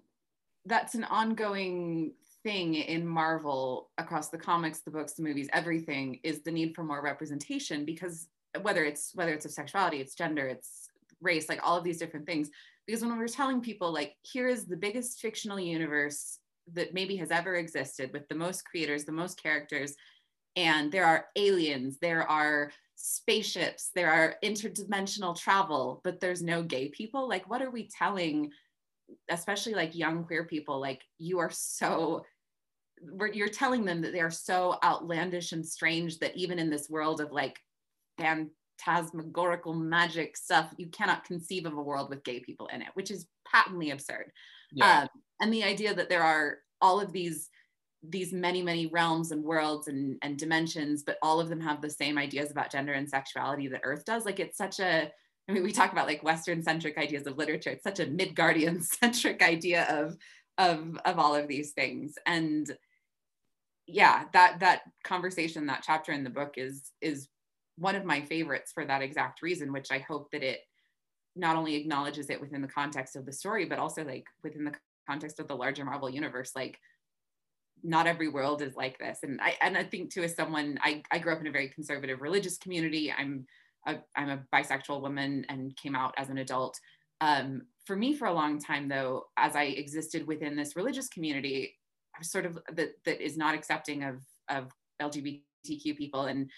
[0.66, 6.42] that's an ongoing thing in marvel across the comics the books the movies everything is
[6.42, 8.28] the need for more representation because
[8.62, 10.88] whether it's whether it's of sexuality it's gender it's
[11.20, 12.50] race like all of these different things.
[12.86, 16.38] Because when we're telling people like here is the biggest fictional universe
[16.72, 19.94] that maybe has ever existed with the most creators the most characters
[20.56, 26.88] and there are aliens there are spaceships, there are interdimensional travel, but there's no gay
[26.88, 27.28] people.
[27.28, 28.50] Like, what are we telling,
[29.30, 30.80] especially like young queer people?
[30.80, 32.24] Like, you are so,
[33.32, 37.20] you're telling them that they are so outlandish and strange that even in this world
[37.20, 37.58] of like
[38.18, 43.10] phantasmagorical magic stuff, you cannot conceive of a world with gay people in it, which
[43.10, 44.32] is patently absurd.
[44.72, 45.02] Yeah.
[45.02, 45.08] Um,
[45.40, 47.50] and the idea that there are all of these
[48.08, 51.90] these many many realms and worlds and, and dimensions but all of them have the
[51.90, 54.24] same ideas about gender and sexuality that earth does.
[54.24, 55.10] Like it's such a
[55.48, 57.70] i mean we talk about like western centric ideas of literature.
[57.70, 60.16] It's such a midgardian centric idea of
[60.58, 62.14] of of all of these things.
[62.26, 62.70] And
[63.86, 67.28] yeah that that conversation that chapter in the book is is
[67.78, 70.58] one of my favorites for that exact reason which i hope that it
[71.36, 74.72] not only acknowledges it within the context of the story but also like within the
[75.06, 76.52] context of the larger marvel universe.
[76.54, 76.78] Like
[77.86, 79.20] not every world is like this.
[79.22, 81.68] And I and I think too, as someone I, I grew up in a very
[81.68, 83.12] conservative religious community.
[83.16, 83.46] I'm
[83.86, 86.78] a, I'm a bisexual woman and came out as an adult.
[87.20, 91.76] Um, for me, for a long time though, as I existed within this religious community,
[92.14, 94.16] I was sort of that that is not accepting of
[94.50, 96.50] of LGBTQ people, and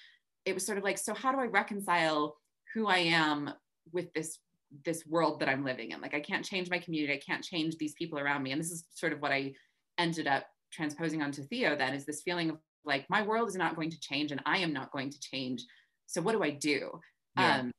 [0.46, 2.36] it was sort of like, so how do I reconcile
[2.74, 3.50] who I am
[3.92, 4.38] with this
[4.86, 6.00] this world that I'm living in?
[6.00, 8.70] Like, I can't change my community, I can't change these people around me, and this
[8.70, 9.52] is sort of what I
[9.98, 13.76] ended up transposing onto Theo then is this feeling of like my world is not
[13.76, 15.64] going to change and I am not going to change.
[16.06, 17.00] So what do I do?
[17.36, 17.58] Yeah.
[17.58, 17.72] Um,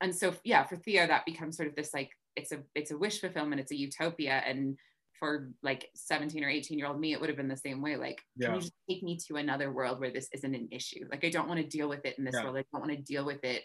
[0.00, 2.98] and so yeah, for Theo that becomes sort of this like it's a it's a
[2.98, 4.42] wish fulfillment, it's a utopia.
[4.46, 4.76] And
[5.18, 7.96] for like 17 or 18 year old me, it would have been the same way.
[7.96, 8.48] Like, yeah.
[8.48, 11.06] can you just take me to another world where this isn't an issue?
[11.10, 12.44] Like I don't want to deal with it in this yeah.
[12.44, 12.56] world.
[12.56, 13.62] I don't want to deal with it.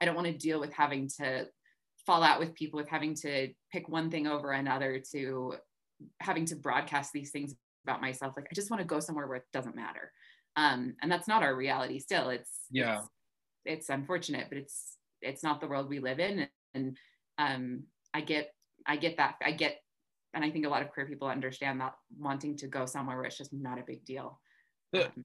[0.00, 1.46] I don't want to deal with having to
[2.06, 5.54] fall out with people with having to pick one thing over another to
[6.20, 9.38] having to broadcast these things about myself like i just want to go somewhere where
[9.38, 10.12] it doesn't matter.
[10.56, 12.30] Um and that's not our reality still.
[12.30, 12.98] It's yeah.
[12.98, 13.08] it's,
[13.64, 16.46] it's unfortunate but it's it's not the world we live in.
[16.74, 16.96] And
[17.38, 18.52] um i get
[18.86, 19.78] i get that i get
[20.34, 23.26] and i think a lot of queer people understand that wanting to go somewhere where
[23.26, 24.40] it's just not a big deal.
[24.94, 25.24] Um,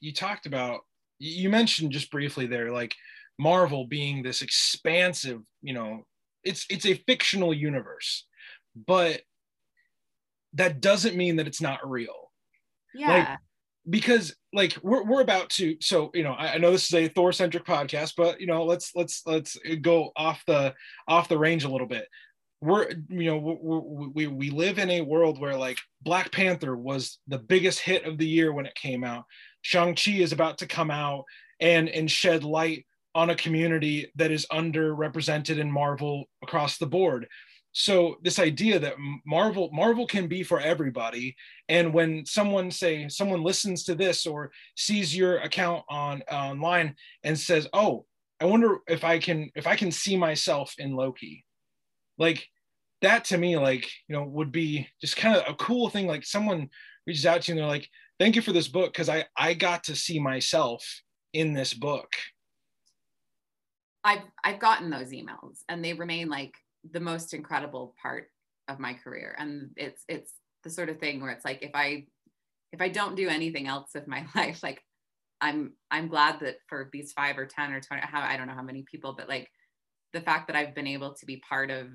[0.00, 0.80] you talked about
[1.18, 2.94] you mentioned just briefly there like
[3.38, 6.04] marvel being this expansive you know
[6.44, 8.26] it's it's a fictional universe
[8.86, 9.20] but
[10.54, 12.30] that doesn't mean that it's not real.
[12.94, 13.08] Yeah.
[13.08, 13.38] Like,
[13.88, 17.08] because like we're, we're about to so you know I, I know this is a
[17.08, 20.74] thor centric podcast but you know let's let's let's go off the
[21.08, 22.06] off the range a little bit
[22.60, 27.18] we're you know we we, we live in a world where like black panther was
[27.28, 29.24] the biggest hit of the year when it came out
[29.62, 31.24] shang-chi is about to come out
[31.60, 37.26] and and shed light on a community that is underrepresented in marvel across the board
[37.72, 41.36] so this idea that marvel marvel can be for everybody.
[41.68, 46.96] And when someone say someone listens to this or sees your account on uh, online
[47.22, 48.06] and says oh
[48.40, 51.44] i wonder if i can if i can see myself in loki.
[52.18, 52.46] Like
[53.02, 56.06] that to me like you know would be just kind of a cool thing.
[56.06, 56.68] Like someone
[57.06, 59.54] reaches out to you and they're like thank you for this book because i i
[59.54, 60.84] got to see myself
[61.32, 62.12] in this book.
[64.02, 66.54] I've i've gotten those emails and they remain like
[66.88, 68.28] the most incredible part
[68.68, 69.34] of my career.
[69.38, 72.04] And it's it's the sort of thing where it's like if i
[72.72, 74.82] if i don't do anything else with my life like
[75.40, 78.54] i'm i'm glad that for these five or ten or 20 how i don't know
[78.54, 79.48] how many people but like
[80.12, 81.86] the fact that i've been able to be part of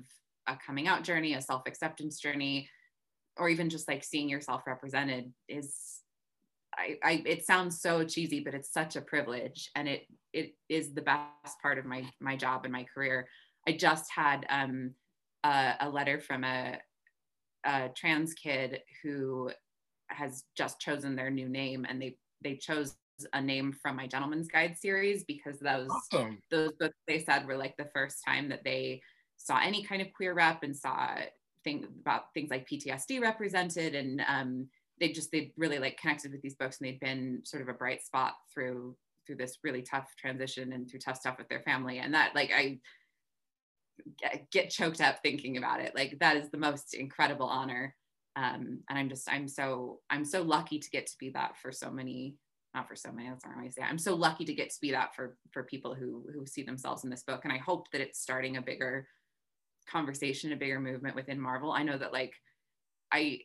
[0.48, 2.68] a coming out journey a self-acceptance journey
[3.36, 6.02] or even just like seeing yourself represented is
[6.78, 9.70] I, I it sounds so cheesy but it's such a privilege.
[9.74, 10.02] And it
[10.34, 13.26] it is the best part of my my job and my career
[13.66, 14.94] i just had um
[15.44, 16.78] a, a letter from a,
[17.64, 19.50] a trans kid who
[20.08, 22.96] has just chosen their new name and they they chose
[23.32, 26.38] a name from my gentleman's guide series because those awesome.
[26.50, 29.00] those books they said were like the first time that they
[29.36, 31.16] saw any kind of queer rep and saw
[31.64, 34.68] things about things like PTSD represented and um,
[35.00, 37.72] they just they really like connected with these books and they've been sort of a
[37.72, 38.94] bright spot through
[39.26, 42.52] through this really tough transition and through tough stuff with their family and that like
[42.54, 42.78] I
[44.50, 45.94] get choked up thinking about it.
[45.94, 47.94] Like that is the most incredible honor.
[48.36, 51.72] Um, and I'm just I'm so I'm so lucky to get to be that for
[51.72, 52.36] so many
[52.74, 54.80] not for so many that's not what I say I'm so lucky to get to
[54.82, 57.40] be that for for people who who see themselves in this book.
[57.44, 59.08] And I hope that it's starting a bigger
[59.88, 61.72] conversation a bigger movement within Marvel.
[61.72, 62.34] I know that like
[63.12, 63.40] I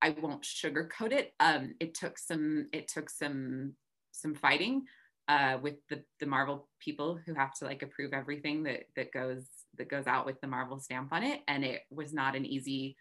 [0.00, 1.34] I won't sugarcoat it.
[1.40, 3.74] Um it took some it took some
[4.12, 4.84] some fighting
[5.28, 9.44] uh, with the, the Marvel people who have to like approve everything that that goes
[9.76, 12.96] that goes out with the Marvel stamp on it, and it was not an easy.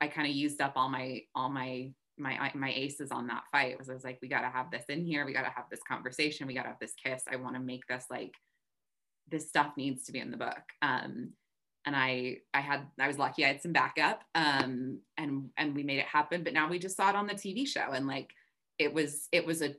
[0.00, 3.78] I kind of used up all my all my my my aces on that fight.
[3.78, 5.24] Was I was like, we got to have this in here.
[5.24, 6.46] We got to have this conversation.
[6.46, 7.22] We got to have this kiss.
[7.30, 8.34] I want to make this like
[9.28, 10.62] this stuff needs to be in the book.
[10.82, 11.32] Um,
[11.86, 15.84] and I I had I was lucky I had some backup um, and and we
[15.84, 16.42] made it happen.
[16.44, 18.30] But now we just saw it on the TV show and like
[18.78, 19.74] it was it was a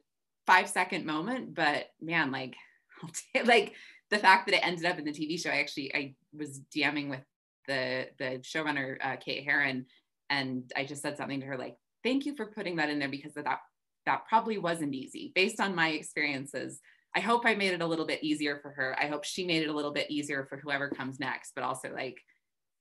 [0.47, 2.55] five second moment, but man, like,
[3.45, 3.73] like
[4.09, 7.09] the fact that it ended up in the TV show, I actually, I was DMing
[7.09, 7.21] with
[7.67, 9.85] the, the showrunner, uh, Kate Herron,
[10.29, 13.09] and I just said something to her like, thank you for putting that in there
[13.09, 13.59] because that,
[14.05, 16.79] that probably wasn't easy based on my experiences.
[17.15, 18.95] I hope I made it a little bit easier for her.
[18.99, 21.91] I hope she made it a little bit easier for whoever comes next, but also
[21.93, 22.17] like,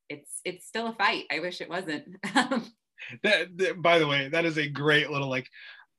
[0.09, 1.25] it's, it's still a fight.
[1.33, 2.05] I wish it wasn't.
[3.23, 5.49] that, that, by the way, that is a great little like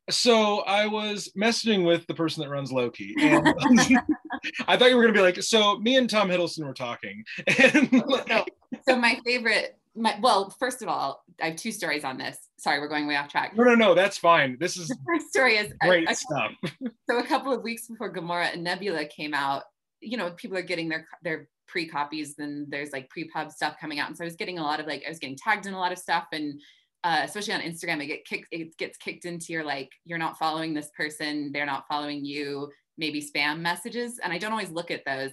[0.09, 3.47] so I was messaging with the person that runs Loki, and
[4.67, 7.23] I thought you were going to be like, so me and Tom Hiddleston were talking,
[7.59, 8.45] and like, so,
[8.87, 12.37] so my favorite, my well, first of all, I have two stories on this.
[12.57, 13.55] Sorry, we're going way off track.
[13.55, 14.57] No, no, no, that's fine.
[14.59, 16.51] This is the first story is uh, great a, a, stuff.
[17.09, 19.63] so a couple of weeks before Gamora and Nebula came out,
[19.99, 23.75] you know, people are getting their their pre copies, then there's like pre pub stuff
[23.79, 25.65] coming out, and so I was getting a lot of like I was getting tagged
[25.65, 26.61] in a lot of stuff and
[27.07, 30.37] uh, especially on Instagram, it get kicked, it gets kicked into your like, you're not
[30.37, 34.19] following this person, they're not following you, maybe spam messages.
[34.21, 35.31] And I don't always look at those.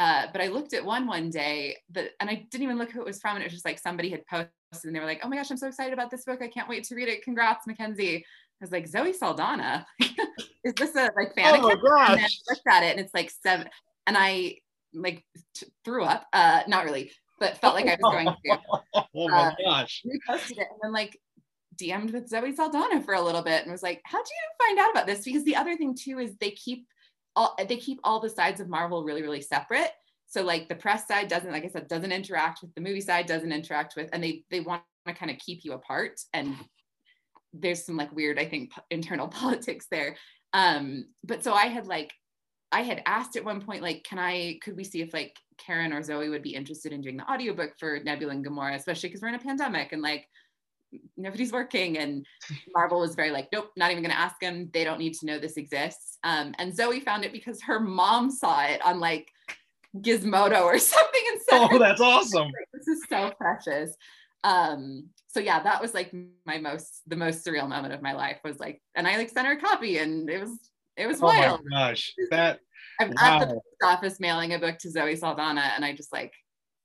[0.00, 3.00] Uh, but I looked at one one day, but and I didn't even look who
[3.00, 3.36] it was from.
[3.36, 4.50] And it was just like somebody had posted
[4.82, 6.42] and they were like, oh my gosh, I'm so excited about this book.
[6.42, 7.22] I can't wait to read it.
[7.22, 8.16] Congrats, Mackenzi.
[8.16, 8.22] I
[8.60, 9.86] was like, Zoe Saldana,
[10.64, 11.84] is this a like fan oh account?
[11.86, 12.10] Gosh.
[12.10, 13.68] And I looked at it and it's like seven,
[14.08, 14.56] and I
[14.92, 16.26] like t- threw up.
[16.32, 18.60] Uh, not really, but felt like I was going to.
[18.94, 20.04] oh my uh, gosh.
[20.06, 21.18] Reposted it and then like
[21.76, 24.92] DM'd with Zoe Saldana for a little bit and was like, how'd you find out
[24.92, 25.24] about this?
[25.24, 26.86] Because the other thing too is they keep
[27.34, 29.90] all they keep all the sides of Marvel really, really separate.
[30.28, 33.26] So like the press side doesn't, like I said, doesn't interact with the movie side,
[33.26, 36.20] doesn't interact with, and they they want to kind of keep you apart.
[36.32, 36.54] And
[37.52, 40.16] there's some like weird, I think, internal politics there.
[40.52, 42.12] Um, but so I had like
[42.70, 45.92] I had asked at one point, like, can I, could we see if like Karen
[45.92, 49.22] or Zoe would be interested in doing the audiobook for Nebula and Gamora, especially because
[49.22, 50.28] we're in a pandemic and like
[51.16, 51.98] nobody's working.
[51.98, 52.26] And
[52.74, 54.70] Marvel was very like, nope, not even going to ask them.
[54.72, 56.18] They don't need to know this exists.
[56.24, 59.30] Um, and Zoe found it because her mom saw it on like
[59.96, 62.50] Gizmodo or something and said, "Oh, that's awesome!
[62.72, 63.94] This is so precious."
[64.44, 66.12] Um, so yeah, that was like
[66.46, 69.46] my most the most surreal moment of my life was like, and I like sent
[69.46, 70.58] her a copy, and it was
[70.96, 71.60] it was oh wild.
[71.60, 72.60] Oh my gosh, that
[73.00, 73.40] I'm wow.
[73.40, 76.32] at the post office mailing a book to Zoe Saldana, and I just like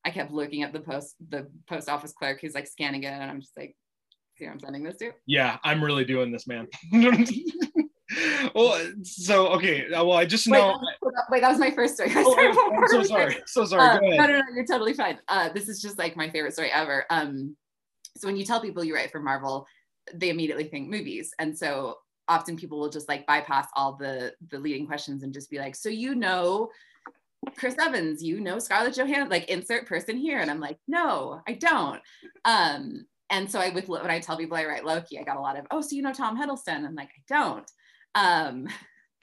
[0.05, 3.29] I kept looking at the post the post office clerk who's like scanning it, and
[3.29, 3.75] I'm just like,
[4.37, 5.11] see who I'm sending this to?
[5.25, 6.67] Yeah, I'm really doing this, man.
[8.55, 9.91] well, so okay.
[9.91, 10.79] Uh, well, I just wait, know.
[11.29, 12.11] Wait, that was my first story.
[12.15, 13.37] Oh, oh I'm so sorry.
[13.45, 13.81] So sorry.
[13.81, 14.41] Uh, no, no, no.
[14.55, 15.19] You're totally fine.
[15.27, 17.05] Uh, this is just like my favorite story ever.
[17.09, 17.55] Um,
[18.15, 19.67] so when you tell people you write for Marvel,
[20.13, 21.95] they immediately think movies, and so
[22.27, 25.75] often people will just like bypass all the the leading questions and just be like,
[25.75, 26.69] so you know
[27.57, 30.39] Chris Evans, you know Scarlett Johansson, like insert person here.
[30.39, 32.01] And I'm like, no, I don't.
[32.45, 35.41] Um, and so I with when I tell people I write Loki, I got a
[35.41, 36.85] lot of, oh, so you know Tom Hiddleston.
[36.85, 37.71] I'm like, I don't.
[38.15, 38.67] Um,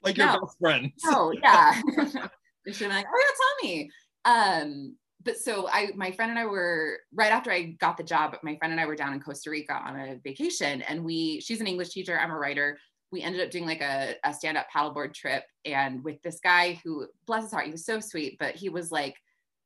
[0.03, 0.39] like your no.
[0.39, 0.91] best friend.
[1.05, 1.81] Oh yeah.
[2.67, 3.89] She's like, oh yeah, Tommy.
[4.25, 8.37] Um, but so I, my friend and I were right after I got the job.
[8.43, 11.61] My friend and I were down in Costa Rica on a vacation, and we, she's
[11.61, 12.77] an English teacher, I'm a writer.
[13.11, 17.07] We ended up doing like a, a stand-up paddleboard trip, and with this guy who,
[17.25, 19.15] bless his heart, he was so sweet, but he was like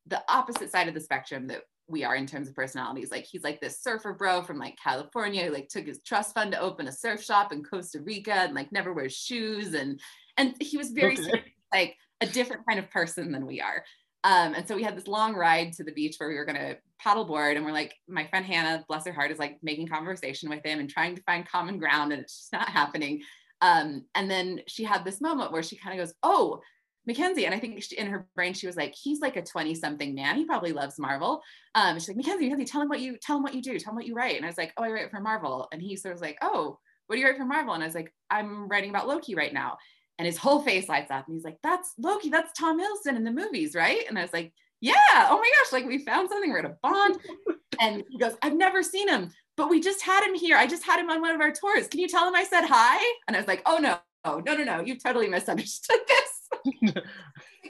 [0.06, 3.10] the opposite side of the spectrum that we are in terms of personalities.
[3.10, 6.52] Like he's like this surfer bro from like California who like took his trust fund
[6.52, 10.00] to open a surf shop in Costa Rica and like never wears shoes and
[10.36, 11.42] and he was very okay.
[11.72, 13.84] like a different kind of person than we are.
[14.22, 16.58] Um, and so we had this long ride to the beach where we were going
[16.58, 20.50] to paddleboard, and we're like, my friend Hannah, bless her heart, is like making conversation
[20.50, 23.22] with him and trying to find common ground, and it's just not happening.
[23.62, 26.60] Um, and then she had this moment where she kind of goes, "Oh,
[27.08, 30.14] Mackenzi," and I think she, in her brain she was like, "He's like a twenty-something
[30.14, 30.36] man.
[30.36, 31.42] He probably loves Marvel."
[31.74, 33.78] Um, she's like, "Mackenzi, Mackenzi, tell him what you tell him what you do.
[33.78, 35.80] Tell him what you write." And I was like, "Oh, I write for Marvel." And
[35.80, 37.94] he sort of was like, "Oh, what do you write for Marvel?" And I was
[37.94, 39.78] like, "I'm writing about Loki right now."
[40.20, 42.28] And his whole face lights up, and he's like, "That's Loki.
[42.28, 44.94] That's Tom Hiddleston in the movies, right?" And I was like, yeah,
[45.28, 47.18] oh my gosh, like we found something, we're at a bond.
[47.80, 50.56] and he goes, I've never seen him, but we just had him here.
[50.56, 51.86] I just had him on one of our tours.
[51.88, 52.96] Can you tell him I said hi?
[53.28, 56.94] And I was like, oh no, oh no, no, no, you totally misunderstood this.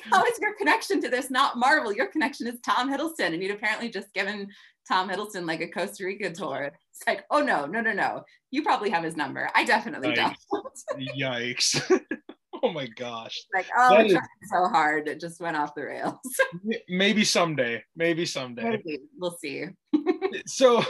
[0.05, 1.93] How is your connection to this not Marvel?
[1.93, 3.35] Your connection is Tom Hiddleston.
[3.35, 4.49] And you'd apparently just given
[4.89, 6.71] Tom Hiddleston like a Costa Rica tour.
[6.91, 8.25] It's like, oh no, no, no, no.
[8.51, 9.51] You probably have his number.
[9.55, 10.35] I definitely Yikes.
[10.51, 11.17] don't.
[11.19, 12.07] Yikes.
[12.63, 13.39] oh my gosh.
[13.55, 15.09] Like, oh, is, so hard.
[15.09, 16.15] It just went off the rails.
[16.89, 17.83] maybe someday.
[17.97, 18.63] Maybe someday.
[18.63, 19.01] Maybe.
[19.19, 19.67] We'll see.
[20.47, 20.83] so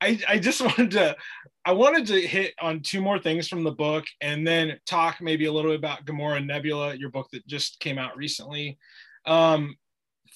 [0.00, 1.16] I, I just wanted to
[1.64, 5.46] I wanted to hit on two more things from the book and then talk maybe
[5.46, 8.78] a little bit about Gamora Nebula, your book that just came out recently.
[9.24, 9.74] Um,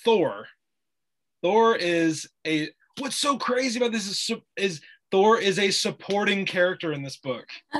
[0.05, 0.47] Thor.
[1.43, 6.92] Thor is a what's so crazy about this is is Thor is a supporting character
[6.92, 7.46] in this book.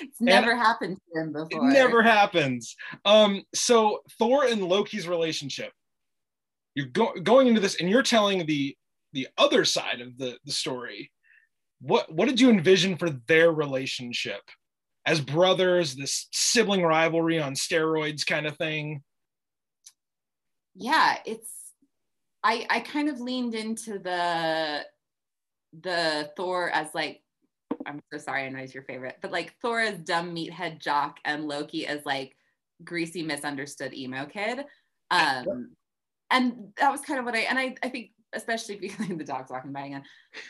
[0.00, 1.68] it's never and happened to him before.
[1.68, 2.76] It never happens.
[3.04, 5.72] Um, so Thor and Loki's relationship.
[6.74, 8.76] You're go- going into this, and you're telling the
[9.12, 11.10] the other side of the the story.
[11.80, 14.42] What what did you envision for their relationship
[15.06, 15.94] as brothers?
[15.94, 19.02] This sibling rivalry on steroids, kind of thing.
[20.74, 21.50] Yeah, it's.
[22.44, 24.84] I I kind of leaned into the
[25.82, 27.22] the Thor as like
[27.86, 31.18] I'm so sorry, I know he's your favorite, but like Thor as dumb meathead jock
[31.24, 32.36] and Loki as like
[32.84, 34.64] greasy misunderstood emo kid.
[35.10, 35.70] Um,
[36.30, 39.50] and that was kind of what I and I I think especially because the dog's
[39.50, 40.02] walking by again,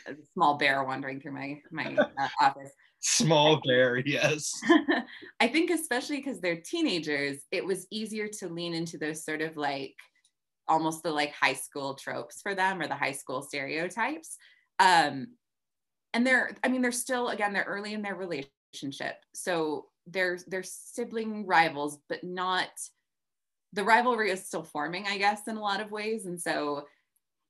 [0.07, 2.71] a small bear wandering through my my uh, office.
[3.01, 4.51] Small bear, yes.
[5.39, 9.55] I think especially because they're teenagers, it was easier to lean into those sort of
[9.55, 9.95] like
[10.67, 14.37] almost the like high school tropes for them or the high school stereotypes
[14.79, 15.27] um,
[16.13, 19.15] and they're, I mean, they're still, again, they're early in their relationship.
[19.33, 22.69] So they're, they're sibling rivals, but not,
[23.73, 26.25] the rivalry is still forming, I guess, in a lot of ways.
[26.25, 26.85] And so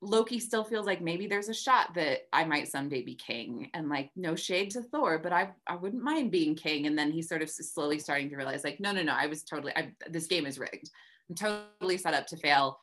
[0.01, 3.89] Loki still feels like maybe there's a shot that I might someday be king and
[3.89, 6.87] like no shade to Thor, but I I wouldn't mind being king.
[6.87, 9.43] And then he's sort of slowly starting to realize like, no, no, no, I was
[9.43, 10.89] totally, I, this game is rigged.
[11.29, 12.79] I'm totally set up to fail.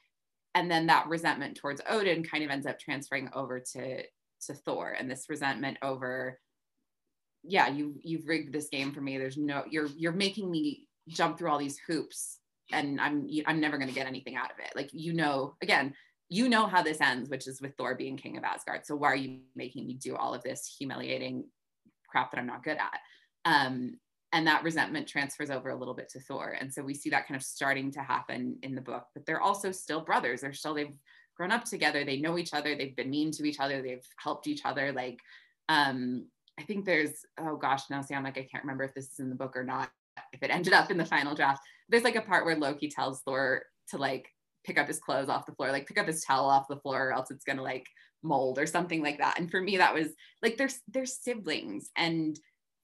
[0.55, 4.03] And then that resentment towards Odin kind of ends up transferring over to
[4.47, 6.39] to Thor and this resentment over
[7.43, 9.19] yeah you you've rigged this game for me.
[9.19, 12.39] There's no you're you're making me jump through all these hoops
[12.73, 14.75] and I'm I'm never going to get anything out of it.
[14.75, 15.95] Like you know again
[16.29, 18.85] you know how this ends which is with Thor being king of Asgard.
[18.85, 21.45] So why are you making me do all of this humiliating
[22.09, 22.99] crap that I'm not good at?
[23.45, 23.99] Um
[24.33, 26.57] and that resentment transfers over a little bit to Thor.
[26.61, 29.41] And so we see that kind of starting to happen in the book but they're
[29.41, 30.41] also still brothers.
[30.41, 30.99] They're still they've
[31.37, 34.47] grown up together they know each other they've been mean to each other they've helped
[34.47, 35.19] each other like
[35.69, 36.27] um
[36.59, 39.19] i think there's oh gosh now see i'm like i can't remember if this is
[39.19, 39.91] in the book or not
[40.33, 41.63] if it ended up in the final draft.
[41.89, 44.29] There's like a part where loki tells thor to like
[44.65, 47.09] pick up his clothes off the floor like pick up his towel off the floor
[47.09, 47.87] or else it's gonna like
[48.23, 49.39] mold or something like that.
[49.39, 50.09] And for me that was
[50.43, 51.91] like they're they're siblings.
[51.97, 52.39] And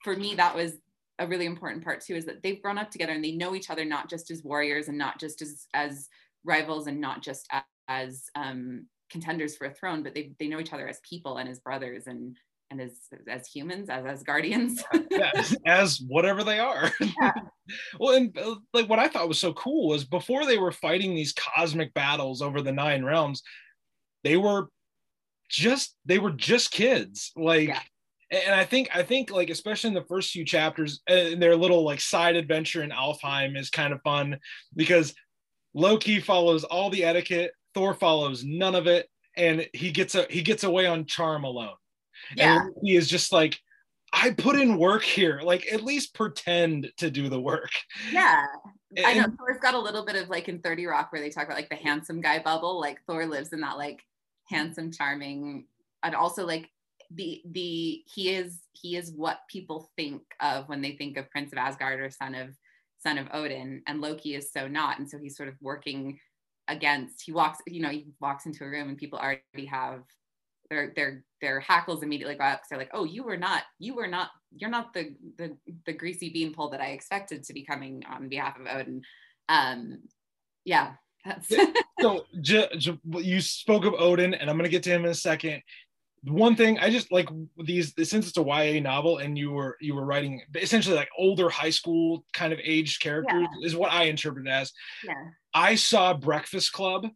[0.05, 0.74] for me that was
[1.18, 3.70] a really important part too is that they've grown up together and they know each
[3.70, 6.09] other not just as warriors and not just as as
[6.45, 7.49] rivals and not just
[8.01, 11.49] as, um, contenders for a throne, but they, they know each other as people and
[11.49, 12.36] as brothers and
[12.72, 12.93] and as
[13.28, 14.82] as humans, as as guardians.
[15.11, 15.30] yeah,
[15.66, 16.90] as whatever they are.
[17.20, 17.32] Yeah.
[18.01, 21.14] well, and uh, like what I thought was so cool was before they were fighting
[21.14, 23.43] these cosmic battles over the nine realms,
[24.24, 24.68] they were
[25.49, 27.30] just they were just kids.
[27.36, 27.80] Like yeah.
[28.30, 31.55] and I think I think like especially in the first few chapters, and uh, their
[31.55, 34.38] little like side adventure in Alfheim is kind of fun
[34.74, 35.14] because
[35.74, 37.53] Loki follows all the etiquette.
[37.75, 41.75] Thor follows none of it, and he gets a he gets away on charm alone.
[42.37, 42.62] Yeah.
[42.62, 43.59] And he is just like,
[44.12, 45.41] I put in work here.
[45.43, 47.70] Like at least pretend to do the work.
[48.12, 48.45] Yeah.
[48.97, 51.31] And, I know Thor's got a little bit of like in 30 Rock where they
[51.31, 52.79] talk about like the handsome guy bubble.
[52.79, 54.03] Like Thor lives in that like
[54.49, 55.66] handsome, charming,
[56.03, 56.68] and also like
[57.14, 61.53] the the he is he is what people think of when they think of Prince
[61.53, 62.51] of Asgard or son of
[63.03, 64.99] son of Odin, and Loki is so not.
[64.99, 66.18] And so he's sort of working
[66.69, 70.03] against he walks, you know, he walks into a room and people already have
[70.71, 73.95] their their their hackles immediately go up because they're like, oh, you were not, you
[73.95, 75.57] were not, you're not the the
[75.87, 79.03] the greasy beanpole that I expected to be coming on behalf of Odin.
[79.49, 80.03] Um,
[80.65, 80.93] yeah,
[82.01, 85.15] so j- j- you spoke of Odin, and I'm gonna get to him in a
[85.15, 85.63] second.
[86.25, 87.29] One thing I just like
[87.64, 91.49] these since it's a YA novel, and you were you were writing essentially like older
[91.49, 94.73] high school kind of aged characters is what I interpret it as.
[95.05, 95.14] yeah.
[95.53, 97.09] I saw Breakfast Club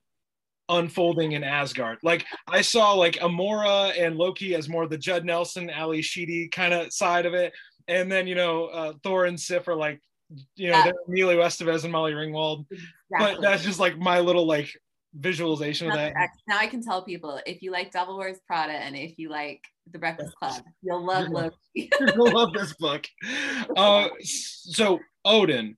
[0.68, 1.98] unfolding in Asgard.
[2.02, 6.74] Like I saw like Amora and Loki as more the Judd Nelson, Ali Sheedy kind
[6.74, 7.52] of side of it,
[7.88, 10.00] and then you know uh, Thor and Sif are like
[10.56, 10.84] you know Yeah.
[10.84, 12.66] they're Emilio Estevez and Molly Ringwald.
[13.10, 14.76] But that's just like my little like
[15.18, 16.14] visualization of that.
[16.46, 19.62] now I can tell people if you like Devil Wears Prada and if you like
[19.90, 21.28] The Breakfast Club, you'll love.
[21.28, 21.56] Loki.
[21.74, 23.06] You'll love this book.
[23.76, 25.76] Uh, so Odin,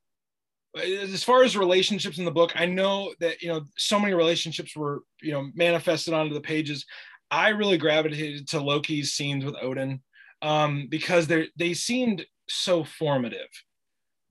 [0.76, 4.76] as far as relationships in the book, I know that you know so many relationships
[4.76, 6.84] were you know manifested onto the pages.
[7.30, 10.01] I really gravitated to Loki's scenes with Odin
[10.43, 13.49] um, because they they seemed so formative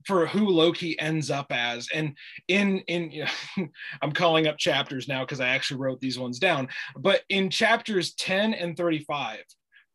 [0.08, 1.86] for who Loki ends up as.
[1.94, 2.16] And
[2.48, 3.26] in in you
[3.58, 3.68] know,
[4.00, 6.68] I'm calling up chapters now because I actually wrote these ones down.
[6.96, 9.40] But in chapters 10 and 35,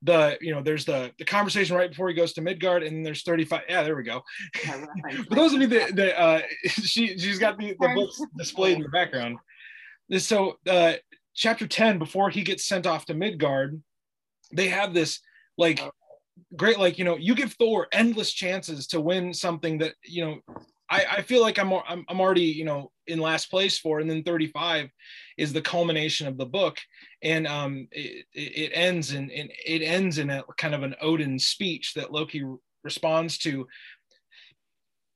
[0.04, 3.04] the you know there's the the conversation right before he goes to Midgard, and then
[3.04, 3.62] there's 35.
[3.68, 4.22] Yeah, there we go.
[4.56, 8.84] For those of you that, that uh, she she's got the, the books displayed in
[8.84, 9.40] the background.
[10.18, 10.94] So uh,
[11.34, 13.82] chapter 10, before he gets sent off to Midgard,
[14.54, 15.22] they have this
[15.58, 15.82] like
[16.56, 20.40] great like you know you give Thor endless chances to win something that you know
[20.90, 24.10] I, I feel like I'm, I'm I'm already you know in last place for and
[24.10, 24.90] then 35
[25.38, 26.78] is the culmination of the book
[27.22, 31.40] and um it, it ends in, in it ends in a kind of an Odin
[31.40, 32.44] speech that Loki
[32.84, 33.68] responds to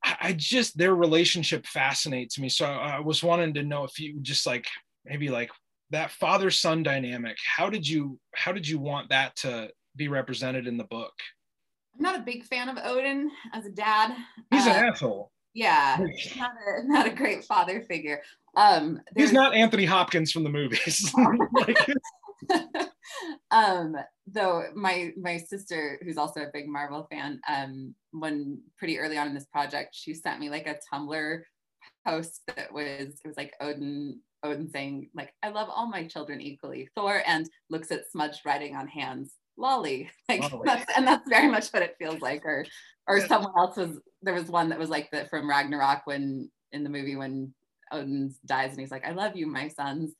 [0.04, 2.50] I I just their relationship fascinates me.
[2.50, 4.68] So I was wanting to know if you just like
[5.06, 5.52] maybe like
[5.90, 7.38] that father son dynamic.
[7.46, 11.14] How did you how did you want that to be represented in the book?
[11.96, 14.16] I'm not a big fan of Odin as a dad.
[14.52, 15.32] He's Uh, an asshole.
[15.54, 15.98] yeah,
[16.38, 18.22] not a not a great father figure.
[18.56, 21.12] Um, He's not Anthony Hopkins from the movies.
[21.54, 21.88] like,
[23.52, 23.96] um
[24.28, 29.28] though my my sister who's also a big marvel fan um when pretty early on
[29.28, 31.42] in this project she sent me like a tumblr
[32.06, 36.40] post that was it was like odin odin saying like i love all my children
[36.40, 40.64] equally thor and looks at smudged writing on hands lolly like Lolly.
[40.66, 42.66] that's and that's very much what it feels like or
[43.08, 46.84] or someone else was there was one that was like the from ragnarok when in
[46.84, 47.54] the movie when
[47.92, 50.14] odin dies and he's like i love you my sons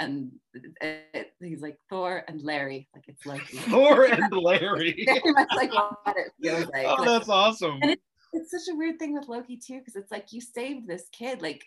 [0.00, 5.02] and it, it- he's like Thor and Larry, like it's like Thor and Larry.
[5.06, 6.86] Very much like what it feels like.
[6.86, 7.78] Oh, Like, that's awesome.
[7.82, 7.96] And
[8.32, 11.42] it's such a weird thing with Loki too, because it's like you saved this kid,
[11.42, 11.64] like,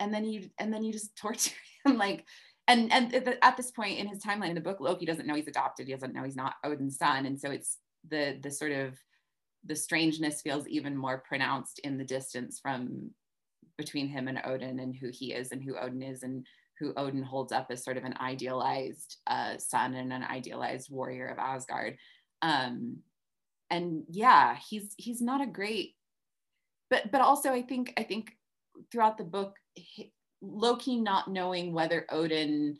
[0.00, 1.50] and then you and then you just torture
[1.84, 2.24] him, like,
[2.68, 5.48] and and at this point in his timeline in the book, Loki doesn't know he's
[5.48, 5.86] adopted.
[5.86, 8.94] He doesn't know he's not Odin's son, and so it's the the sort of
[9.64, 13.10] the strangeness feels even more pronounced in the distance from
[13.76, 16.46] between him and Odin and who he is and who Odin is and
[16.78, 21.26] who Odin holds up as sort of an idealized uh, son and an idealized warrior
[21.26, 21.96] of Asgard.
[22.42, 22.98] Um,
[23.70, 25.94] and yeah, he's he's not a great,
[26.90, 28.32] but but also I think I think
[28.92, 29.56] throughout the book,
[30.42, 32.78] Loki not knowing whether Odin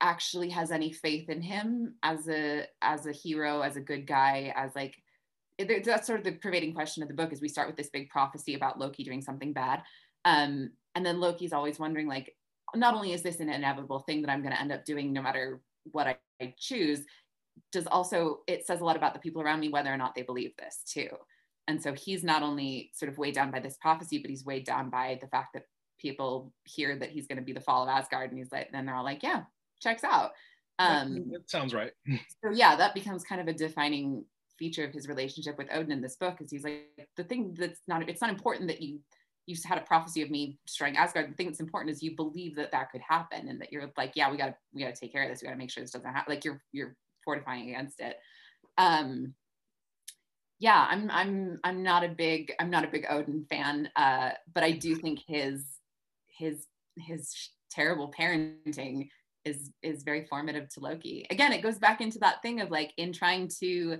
[0.00, 4.52] actually has any faith in him as a as a hero, as a good guy,
[4.56, 4.96] as like
[5.58, 8.08] that's sort of the pervading question of the book is we start with this big
[8.08, 9.82] prophecy about Loki doing something bad.
[10.24, 12.34] Um, and then Loki's always wondering, like,
[12.74, 15.22] not only is this an inevitable thing that I'm going to end up doing no
[15.22, 15.60] matter
[15.92, 17.00] what I, I choose,
[17.72, 20.22] does also, it says a lot about the people around me, whether or not they
[20.22, 21.08] believe this too.
[21.68, 24.64] And so he's not only sort of weighed down by this prophecy, but he's weighed
[24.64, 25.64] down by the fact that
[26.00, 28.30] people hear that he's going to be the fall of Asgard.
[28.30, 29.42] And he's like, then they're all like, yeah,
[29.80, 30.32] checks out.
[30.78, 31.92] Um, that sounds right.
[32.08, 34.24] so yeah, that becomes kind of a defining
[34.58, 37.80] feature of his relationship with Odin in this book is he's like the thing that's
[37.88, 39.00] not it's not important that you
[39.46, 41.30] you had a prophecy of me destroying Asgard.
[41.30, 44.12] The thing that's important is you believe that that could happen and that you're like,
[44.14, 45.42] yeah, we got to we got to take care of this.
[45.42, 46.32] We got to make sure this doesn't happen.
[46.32, 48.16] Like you're you're fortifying against it.
[48.78, 49.34] Um,
[50.60, 54.62] yeah, I'm I'm I'm not a big I'm not a big Odin fan, uh, but
[54.62, 55.64] I do think his
[56.40, 56.66] his
[56.98, 59.08] his terrible parenting
[59.44, 61.26] is is very formative to Loki.
[61.30, 63.98] Again, it goes back into that thing of like in trying to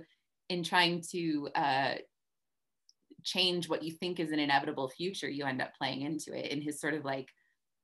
[0.49, 1.93] in trying to uh,
[3.23, 6.61] change what you think is an inevitable future, you end up playing into it in
[6.61, 7.29] his sort of like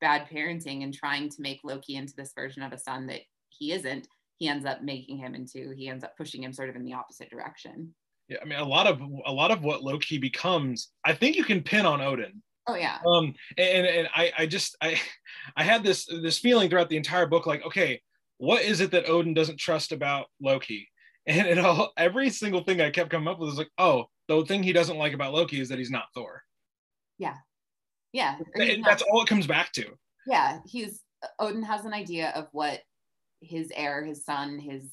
[0.01, 3.72] bad parenting and trying to make Loki into this version of a son that he
[3.72, 4.08] isn't.
[4.38, 5.74] He ends up making him into.
[5.76, 7.93] He ends up pushing him sort of in the opposite direction.
[8.28, 11.45] Yeah, I mean, a lot of a lot of what Loki becomes, I think you
[11.45, 12.43] can pin on Odin.
[12.68, 12.99] Oh yeah.
[13.05, 14.99] Um, and and I I just I
[15.55, 18.01] I had this this feeling throughout the entire book, like, okay,
[18.38, 20.89] what is it that Odin doesn't trust about Loki?
[21.30, 24.45] And it all every single thing I kept coming up with was like, oh, the
[24.45, 26.41] thing he doesn't like about Loki is that he's not Thor.
[27.18, 27.36] Yeah.
[28.13, 28.38] Yeah.
[28.55, 29.88] And that's all it comes back to.
[30.26, 31.01] Yeah, he's
[31.38, 32.80] Odin has an idea of what
[33.41, 34.89] his heir, his son, his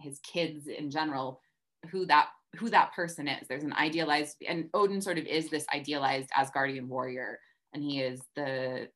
[0.00, 1.40] his kids in general,
[1.90, 2.28] who that
[2.58, 3.46] who that person is.
[3.48, 7.38] There's an idealized, and Odin sort of is this idealized Asgardian warrior,
[7.72, 8.88] and he is the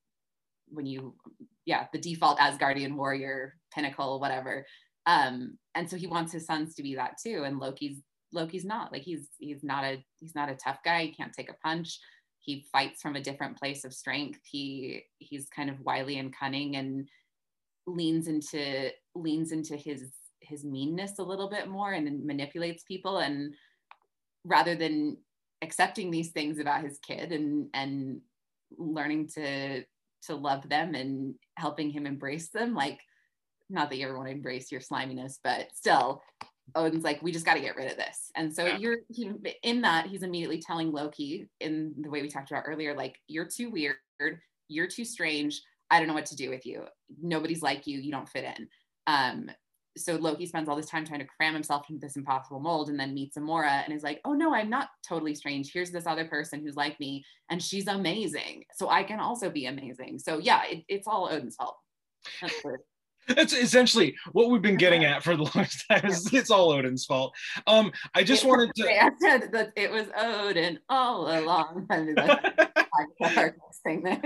[0.69, 1.15] when you
[1.67, 4.67] yeah the default Asgardian warrior pinnacle whatever.
[5.07, 7.45] Um, and so he wants his sons to be that too.
[7.45, 7.99] And Loki's
[8.33, 11.05] Loki's not like he's he's not a he's not a tough guy.
[11.05, 11.99] He can't take a punch.
[12.41, 14.41] He fights from a different place of strength.
[14.45, 17.09] He he's kind of wily and cunning and
[17.87, 20.11] leans into leans into his
[20.43, 23.55] his meanness a little bit more and manipulates people and
[24.45, 25.17] rather than
[25.63, 28.21] accepting these things about his kid and and
[28.79, 29.83] learning to
[30.23, 32.99] to love them and helping him embrace them like
[33.71, 36.23] not that you ever want to embrace your sliminess but still
[36.75, 38.31] odin's like we just got to get rid of this.
[38.37, 38.79] And so yeah.
[38.79, 39.31] you're he,
[39.63, 43.49] in that he's immediately telling loki in the way we talked about earlier like you're
[43.49, 43.97] too weird.
[44.69, 45.61] You're too strange.
[45.91, 46.85] I don't know what to do with you.
[47.21, 47.99] Nobody's like you.
[47.99, 48.69] You don't fit in.
[49.07, 49.51] Um
[49.97, 52.99] so Loki spends all this time trying to cram himself into this impossible mold and
[52.99, 55.71] then meets Amora and is like, oh no, I'm not totally strange.
[55.73, 58.65] Here's this other person who's like me and she's amazing.
[58.75, 60.19] So I can also be amazing.
[60.19, 61.77] So yeah, it, it's all Odin's fault.
[63.29, 66.07] That's essentially what we've been getting at for the longest time.
[66.07, 67.35] Is it's all Odin's fault.
[67.67, 68.89] Um, I just wanted to.
[68.89, 71.87] I said that it was Odin all along.
[71.89, 73.53] the
[73.85, 74.23] thing there.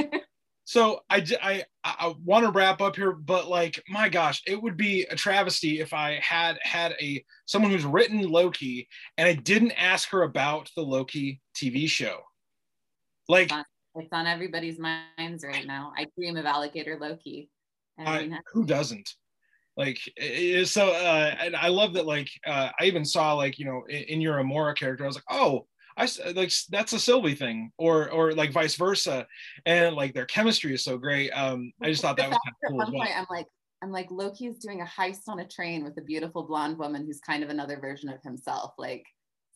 [0.66, 4.76] So I, I, I want to wrap up here, but like, my gosh, it would
[4.76, 9.80] be a travesty if I had had a someone who's written Loki and I didn't
[9.80, 12.18] ask her about the Loki TV show.
[13.28, 13.64] Like, it's on,
[13.94, 15.92] it's on everybody's minds right now.
[15.96, 17.48] I dream of alligator Loki.
[18.04, 19.08] I, who doesn't?
[19.76, 20.00] Like,
[20.64, 22.06] so, uh, and I love that.
[22.06, 25.16] Like, uh, I even saw like you know in, in your Amora character, I was
[25.16, 29.26] like, oh, I like that's a Sylvie thing, or or like vice versa,
[29.64, 31.30] and like their chemistry is so great.
[31.30, 32.82] Um, I just thought that was kind of cool.
[32.82, 33.46] At one point, I'm like,
[33.82, 37.06] I'm like Loki is doing a heist on a train with a beautiful blonde woman
[37.06, 38.74] who's kind of another version of himself.
[38.76, 39.04] Like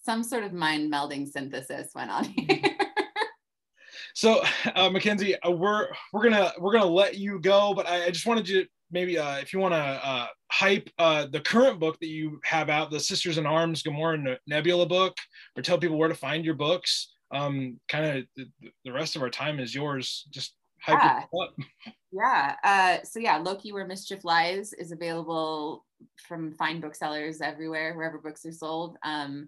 [0.04, 2.62] some sort of mind melding synthesis went on here.
[4.14, 4.40] so,
[4.74, 8.26] uh, Mackenzi, uh, we're we're gonna we're gonna let you go, but I, I just
[8.26, 10.26] wanted you maybe uh, if you want to uh,
[10.60, 14.84] hype uh, the current book that you have out, the Sisters in Arms Gamora Nebula
[14.84, 15.16] book,
[15.56, 17.14] or tell people where to find your books.
[17.30, 20.26] Um, kind of the, the, rest of our time is yours.
[20.30, 21.22] Just hype yeah.
[21.22, 21.54] it up.
[22.12, 22.56] Yeah.
[22.64, 25.86] Uh, so yeah, Loki Where Mischief Lies is available
[26.26, 28.96] from fine booksellers everywhere, wherever books are sold.
[29.04, 29.46] Um,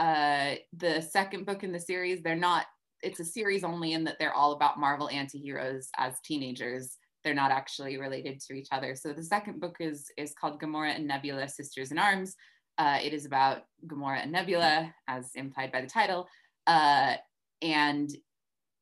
[0.00, 2.66] uh, the second book in the series, they're not.
[3.00, 7.50] It's a series only in that they're all about Marvel anti-heroes as teenagers they're not
[7.50, 8.94] actually related to each other.
[8.94, 12.36] So the second book is is called Gamora and Nebula, Sisters in Arms.
[12.76, 16.28] Uh, it is about Gamora and Nebula, as implied by the title,
[16.66, 17.14] uh,
[17.62, 18.10] and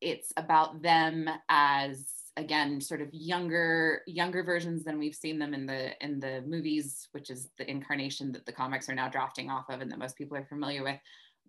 [0.01, 5.67] it's about them as again sort of younger younger versions than we've seen them in
[5.67, 9.67] the in the movies, which is the incarnation that the comics are now drafting off
[9.69, 10.99] of and that most people are familiar with.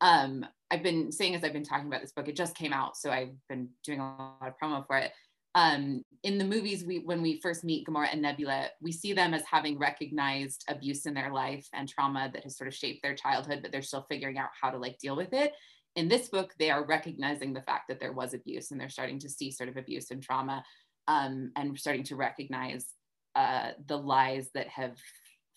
[0.02, 2.98] Um, I've been saying as I've been talking about this book, it just came out,
[2.98, 5.12] so I've been doing a lot of promo for it
[5.56, 9.34] um, in the movies, we when we first meet Gamora and Nebula, we see them
[9.34, 13.16] as having recognized abuse in their life and trauma that has sort of shaped their
[13.16, 15.54] childhood, but they're still figuring out how to like deal with it.
[15.96, 19.20] In this book, they are recognizing the fact that there was abuse and they're starting
[19.20, 20.64] to see sort of abuse and trauma
[21.08, 22.88] um, and starting to recognize
[23.36, 24.98] uh, the lies that have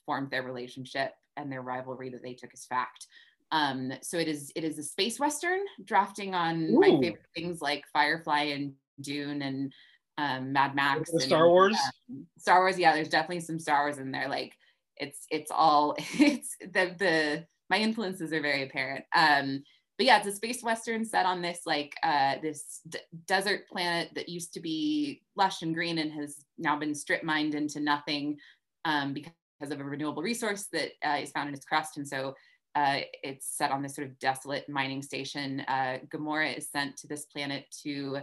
[0.05, 3.07] formed their relationship and their rivalry that they took as fact.
[3.53, 6.81] Um, so it is it is a space western drafting on Ooh.
[6.81, 9.73] my favorite things like Firefly and Dune and
[10.19, 11.11] um, Mad Max.
[11.11, 11.77] And, Star Wars.
[12.11, 12.95] Um, Star Wars, yeah.
[12.95, 14.29] There's definitely some Star Wars in there.
[14.29, 14.53] Like
[14.97, 19.05] it's it's all it's the the my influences are very apparent.
[19.15, 19.63] Um,
[19.99, 24.11] but yeah, it's a space western set on this like uh, this d- desert planet
[24.15, 28.37] that used to be lush and green and has now been strip mined into nothing
[28.85, 31.97] um, because of a renewable resource that uh, is found in its crust.
[31.97, 32.35] And so
[32.75, 35.61] uh, it's set on this sort of desolate mining station.
[35.61, 38.19] Uh, Gamora is sent to this planet to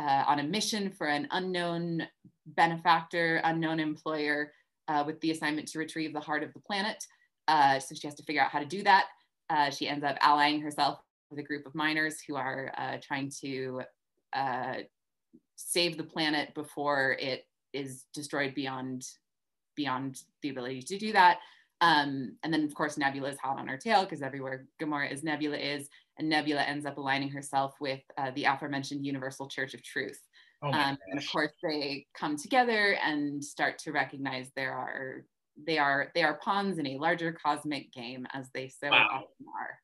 [0.00, 2.06] uh, on a mission for an unknown
[2.46, 4.52] benefactor, unknown employer,
[4.88, 7.04] uh, with the assignment to retrieve the heart of the planet.
[7.48, 9.06] Uh, so she has to figure out how to do that.
[9.50, 13.30] Uh, she ends up allying herself with a group of miners who are uh, trying
[13.42, 13.82] to
[14.32, 14.74] uh,
[15.56, 19.06] save the planet before it is destroyed beyond
[19.76, 21.38] beyond the ability to do that.
[21.80, 25.22] Um, and then, of course, Nebula is hot on her tail because everywhere Gamora is,
[25.22, 25.88] Nebula is.
[26.18, 30.20] And Nebula ends up aligning herself with uh, the aforementioned Universal Church of Truth.
[30.62, 35.24] Oh um, and of course, they come together and start to recognize there are
[35.66, 39.08] they are they are pawns in a larger cosmic game, as they so wow.
[39.10, 39.78] often are.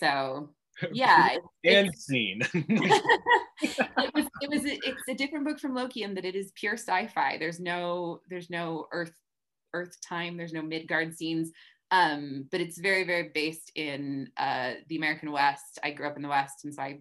[0.00, 0.50] So
[0.92, 6.24] yeah and scene it was it was it's a different book from loki in that
[6.24, 9.14] it is pure sci-fi there's no there's no earth
[9.76, 11.50] earth time there's no midgard scenes
[11.90, 16.22] um but it's very very based in uh the american west i grew up in
[16.22, 16.98] the west and so i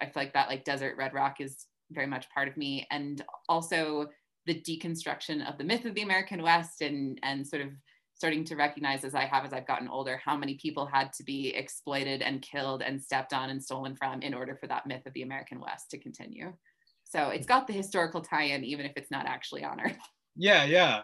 [0.00, 3.24] i feel like that like desert red rock is very much part of me and
[3.48, 4.06] also
[4.46, 7.68] the deconstruction of the myth of the american west and and sort of
[8.14, 11.24] starting to recognize as I have as I've gotten older how many people had to
[11.24, 15.04] be exploited and killed and stepped on and stolen from in order for that myth
[15.06, 16.52] of the American West to continue.
[17.04, 19.98] So it's got the historical tie-in, even if it's not actually on Earth.
[20.36, 21.02] Yeah, yeah.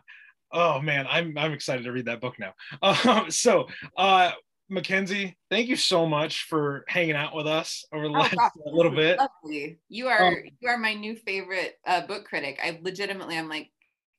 [0.52, 2.54] Oh man, I'm I'm excited to read that book now.
[2.82, 4.32] Um, so uh,
[4.70, 8.92] Mackenzi, thank you so much for hanging out with us over the oh, last little
[8.92, 9.18] bit.
[9.18, 9.78] Lovely.
[9.88, 12.58] You are um, you are my new favorite uh, book critic.
[12.62, 13.70] I legitimately, I'm like,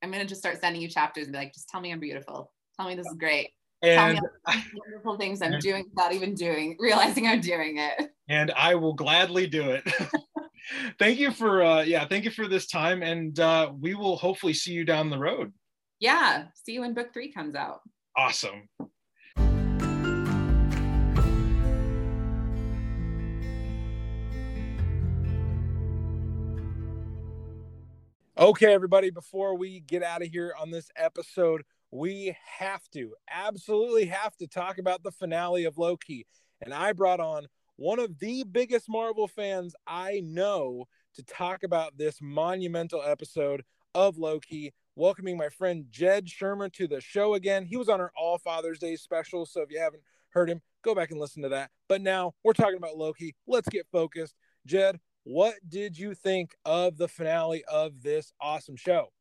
[0.03, 2.51] I'm gonna just start sending you chapters and be like, just tell me I'm beautiful.
[2.77, 3.51] Tell me this is great.
[3.81, 8.11] And Tell me wonderful things I'm doing without even doing, realizing I'm doing it.
[8.29, 9.83] And I will gladly do it.
[10.99, 13.03] thank you for uh yeah, thank you for this time.
[13.03, 15.53] And uh we will hopefully see you down the road.
[16.01, 16.45] Yeah.
[16.55, 17.81] See you when book three comes out.
[18.17, 18.67] Awesome.
[28.35, 34.05] Okay, everybody, before we get out of here on this episode, we have to, absolutely
[34.05, 36.25] have to talk about the finale of Loki.
[36.61, 37.45] And I brought on
[37.75, 44.17] one of the biggest Marvel fans I know to talk about this monumental episode of
[44.17, 44.73] Loki.
[44.95, 47.63] Welcoming my friend Jed Shermer to the show again.
[47.63, 49.45] He was on our All Father's Day special.
[49.45, 51.71] So if you haven't heard him, go back and listen to that.
[51.87, 53.35] But now we're talking about Loki.
[53.47, 54.35] Let's get focused.
[54.65, 59.13] Jed, what did you think of the finale of this awesome show?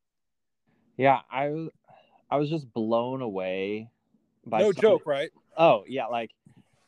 [0.96, 1.68] Yeah, I
[2.30, 3.90] I was just blown away
[4.44, 5.30] by no joke, right?
[5.56, 6.30] Oh yeah, like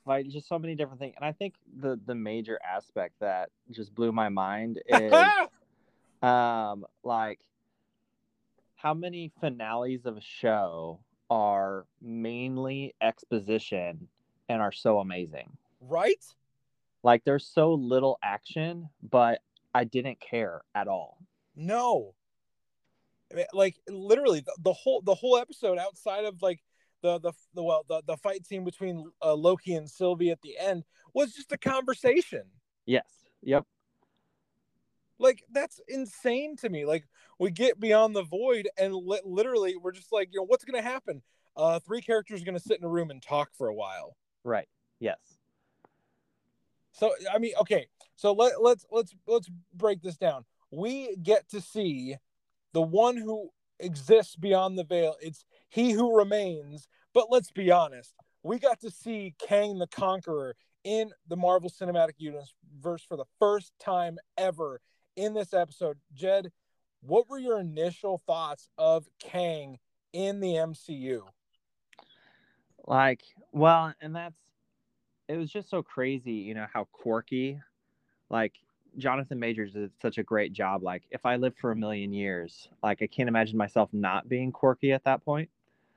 [0.04, 1.14] by just so many different things.
[1.16, 5.14] And I think the the major aspect that just blew my mind is
[6.22, 7.40] um like
[8.82, 14.08] how many finales of a show are mainly exposition
[14.48, 15.50] and are so amazing.
[15.80, 16.24] Right?
[17.02, 19.40] Like there's so little action, but
[19.74, 21.18] I didn't care at all.
[21.56, 22.14] No
[23.52, 26.60] like literally the, the, whole the whole episode outside of like
[27.02, 30.58] the the, the well the, the fight scene between uh, Loki and Sylvie at the
[30.58, 32.42] end was just a conversation.
[32.86, 33.06] Yes.
[33.42, 33.66] Yep.
[35.18, 36.84] Like that's insane to me.
[36.84, 37.04] Like
[37.38, 40.82] we get beyond the void and li- literally we're just like, you know, what's going
[40.82, 41.22] to happen?
[41.56, 44.16] Uh three characters are going to sit in a room and talk for a while.
[44.44, 44.68] Right.
[45.00, 45.18] Yes.
[46.92, 47.86] So I mean, okay.
[48.16, 50.44] So let let's let's let's break this down.
[50.70, 52.16] We get to see
[52.72, 55.16] the one who exists beyond the veil.
[55.20, 56.88] It's he who remains.
[57.14, 62.14] But let's be honest, we got to see Kang the Conqueror in the Marvel Cinematic
[62.18, 64.80] Universe for the first time ever
[65.16, 65.98] in this episode.
[66.14, 66.52] Jed,
[67.02, 69.78] what were your initial thoughts of Kang
[70.12, 71.22] in the MCU?
[72.86, 74.36] Like, well, and that's
[75.28, 77.60] it was just so crazy, you know, how quirky
[78.32, 78.54] like
[78.98, 80.82] Jonathan Majors did such a great job.
[80.82, 84.50] Like, if I lived for a million years, like I can't imagine myself not being
[84.50, 85.48] quirky at that point.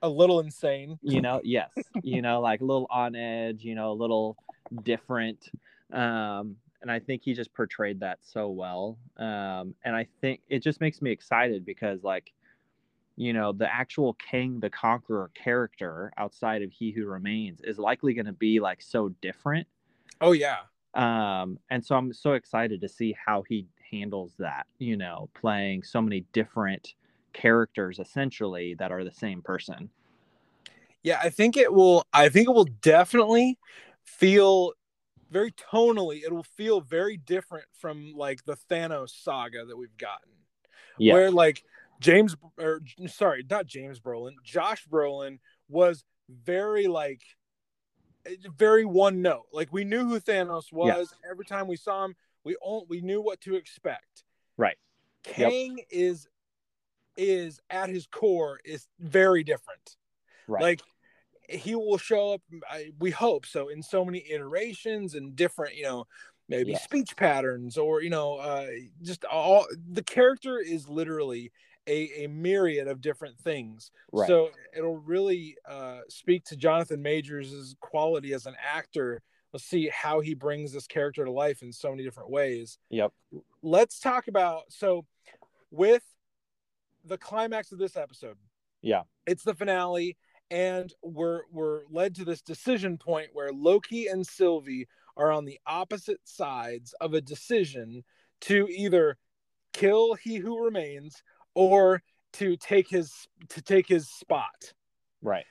[0.02, 0.98] A little insane.
[1.02, 1.70] You know, yes.
[2.02, 4.36] you know, like a little on edge, you know, a little
[4.84, 5.50] different.
[5.92, 8.98] Um, and I think he just portrayed that so well.
[9.16, 12.32] Um, and I think it just makes me excited because like,
[13.16, 18.14] you know, the actual Kang the Conqueror character outside of He Who Remains is likely
[18.14, 19.66] going to be like so different.
[20.20, 20.58] Oh yeah
[20.96, 25.82] um, and so I'm so excited to see how he handles that, you know, playing
[25.82, 26.94] so many different
[27.34, 29.90] characters essentially that are the same person.
[31.02, 33.58] Yeah, I think it will I think it will definitely
[34.04, 34.72] feel
[35.30, 40.30] very tonally it will feel very different from like the Thanos saga that we've gotten.
[40.98, 41.14] Yeah.
[41.14, 41.62] Where like
[42.00, 47.22] James or sorry, not James Brolin, Josh Brolin was very like
[48.26, 49.46] eh, very one note.
[49.52, 51.14] Like we knew who Thanos was.
[51.28, 52.14] Every time we saw him,
[52.44, 54.24] we all we knew what to expect.
[54.56, 54.76] Right.
[55.22, 55.86] Kang yep.
[55.90, 56.28] is
[57.16, 59.96] is at his core is very different.
[60.46, 60.62] Right.
[60.62, 60.82] Like
[61.48, 65.84] he will show up I, we hope so in so many iterations and different, you
[65.84, 66.06] know,
[66.48, 68.66] maybe speech patterns or you know uh
[69.02, 71.50] just all the character is literally
[71.86, 73.90] a, a myriad of different things.
[74.12, 74.26] Right.
[74.26, 79.22] So it'll really uh, speak to Jonathan Majors' quality as an actor.
[79.52, 82.78] Let's see how he brings this character to life in so many different ways.
[82.90, 83.12] Yep.
[83.62, 85.06] Let's talk about so
[85.70, 86.02] with
[87.04, 88.36] the climax of this episode.
[88.82, 89.02] Yeah.
[89.26, 90.16] It's the finale,
[90.50, 95.58] and we're we're led to this decision point where Loki and Sylvie are on the
[95.66, 98.04] opposite sides of a decision
[98.42, 99.16] to either
[99.72, 101.22] kill he who remains
[101.54, 102.02] or
[102.34, 104.72] to take his to take his spot.
[105.22, 105.46] Right.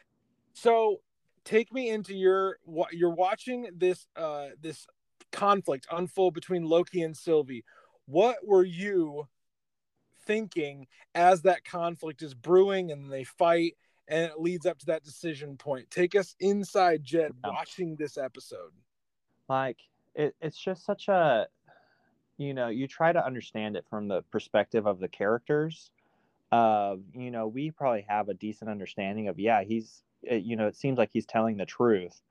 [0.54, 1.02] So
[1.44, 4.86] take me into your what you're watching this uh this
[5.32, 7.66] conflict unfold between Loki and Sylvie.
[8.06, 9.28] What were you
[10.26, 13.76] thinking as that conflict is brewing and they fight
[14.08, 15.90] and it leads up to that decision point?
[15.90, 18.72] Take us inside Jed watching this episode.
[19.50, 19.78] Like
[20.14, 21.48] it, it's just such a
[22.38, 25.92] you know, you try to understand it from the perspective of the characters
[26.52, 30.76] uh, you know, we probably have a decent understanding of, yeah, he's, you know, it
[30.78, 32.22] seems like he's telling the truth.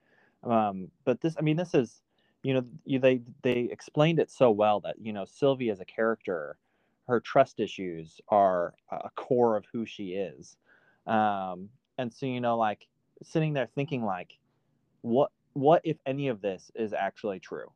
[0.43, 2.03] Um, but this, I mean, this is,
[2.43, 5.85] you know, you, they they explained it so well that you know Sylvie as a
[5.85, 6.57] character,
[7.09, 10.57] her trust issues are a core of who she is,
[11.07, 12.87] um, and so you know, like
[13.23, 14.39] sitting there thinking like,
[15.03, 17.71] what what if any of this is actually true?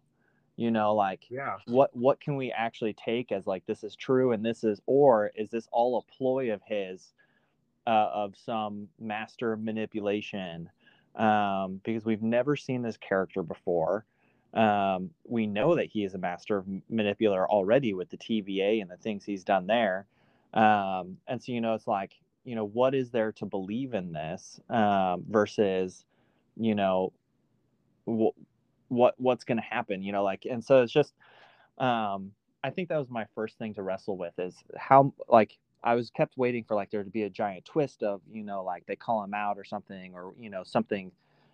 [0.56, 1.54] you know like yeah.
[1.66, 5.30] what what can we actually take as like this is true and this is or
[5.36, 7.12] is this all a ploy of his
[7.88, 10.68] uh, of some master manipulation?
[11.16, 14.04] Um, because we've never seen this character before.
[14.52, 18.96] Um, we know that he is a master manipulator already with the TVA and the
[18.96, 20.06] things he's done there.
[20.52, 22.12] Um, and so you know it's like
[22.48, 26.04] you know what is there to believe in this um, versus
[26.56, 27.12] you know
[28.88, 31.12] what what's going to happen you know like and so it's just
[31.76, 32.32] um
[32.64, 36.10] i think that was my first thing to wrestle with is how like i was
[36.10, 38.96] kept waiting for like there to be a giant twist of you know like they
[38.96, 41.12] call him out or something or you know something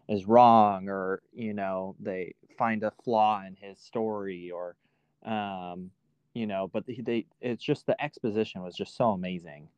[0.08, 4.76] is wrong or you know they find a flaw in his story or
[5.24, 5.90] um
[6.34, 9.68] you know but they, they it's just the exposition was just so amazing.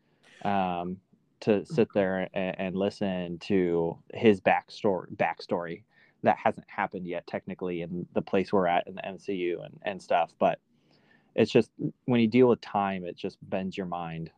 [0.45, 0.99] Um
[1.41, 1.75] to mm-hmm.
[1.75, 5.83] sit there and, and listen to his backstory backstory
[6.23, 10.03] that hasn't happened yet technically in the place we're at in the MCU and, and
[10.03, 10.33] stuff.
[10.39, 10.59] But
[11.35, 11.71] it's just
[12.07, 14.31] when you deal with time, it just bends your mind.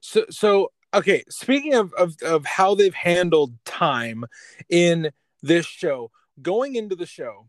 [0.00, 1.24] So, so okay.
[1.28, 4.24] Speaking of, of, of how they've handled time
[4.68, 5.10] in
[5.42, 6.10] this show,
[6.42, 7.48] going into the show,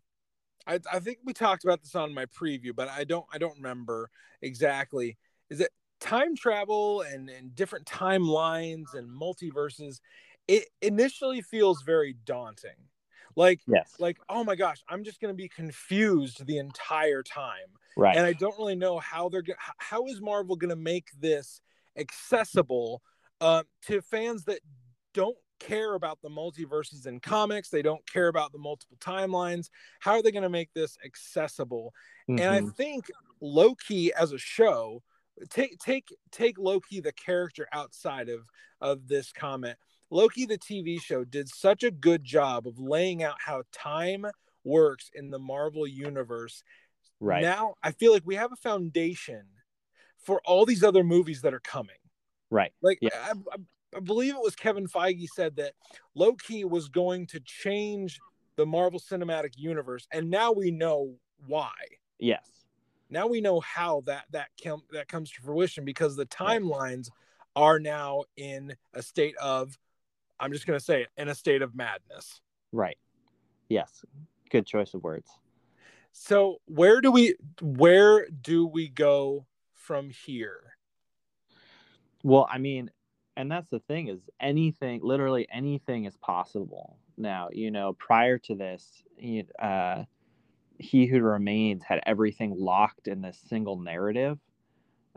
[0.68, 3.58] I, I think we talked about this on my preview, but I don't I don't
[3.58, 4.10] remember
[4.42, 5.18] exactly.
[5.50, 5.72] Is it
[6.06, 10.00] time travel and, and different timelines and multiverses?
[10.48, 12.78] It initially feels very daunting
[13.36, 13.94] like, yes.
[14.00, 17.68] like, oh my gosh, I'm just going to be confused the entire time.
[17.98, 18.16] Right.
[18.16, 21.62] And I don't really know how they're going how is Marvel going to make this
[21.98, 23.02] accessible
[23.40, 24.60] uh, to fans that
[25.14, 27.70] don't care about the multiverses in comics.
[27.70, 29.70] They don't care about the multiple timelines.
[30.02, 31.94] How are they going to make this accessible?
[32.30, 32.40] Mm-hmm.
[32.40, 32.70] And I mm-hmm.
[32.72, 33.06] think
[33.40, 35.02] Loki as a show,
[35.50, 38.48] take take take Loki the character outside of
[38.82, 39.78] of this comment.
[40.12, 44.26] Loki, the TV show, did such a good job of laying out how time
[44.64, 46.64] works in the Marvel universe.
[47.20, 47.42] Right.
[47.42, 49.44] Now, I feel like we have a foundation
[50.20, 51.96] for all these other movies that are coming.
[52.50, 52.72] Right.
[52.82, 53.10] Like, yeah.
[53.14, 55.74] I, I, I believe it was Kevin Feige said that
[56.14, 58.20] Loki was going to change
[58.58, 61.16] the Marvel Cinematic Universe, and now we know
[61.48, 61.72] why.
[62.20, 62.55] Yes.
[63.10, 67.10] Now we know how that that com- that comes to fruition because the timelines
[67.56, 69.78] are now in a state of
[70.40, 72.42] I'm just going to say it, in a state of madness.
[72.72, 72.98] Right.
[73.70, 74.04] Yes.
[74.50, 75.30] Good choice of words.
[76.12, 80.62] So, where do we where do we go from here?
[82.24, 82.90] Well, I mean,
[83.38, 86.98] and that's the thing is anything, literally anything is possible.
[87.18, 89.04] Now, you know, prior to this,
[89.60, 90.04] uh,
[90.78, 94.38] he who remains had everything locked in this single narrative.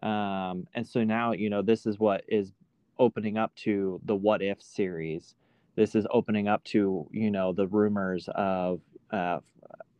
[0.02, 2.52] Um, and so now, you know, this is what is
[2.98, 5.34] opening up to the what if series.
[5.76, 8.80] This is opening up to you know the rumors of
[9.12, 9.38] uh,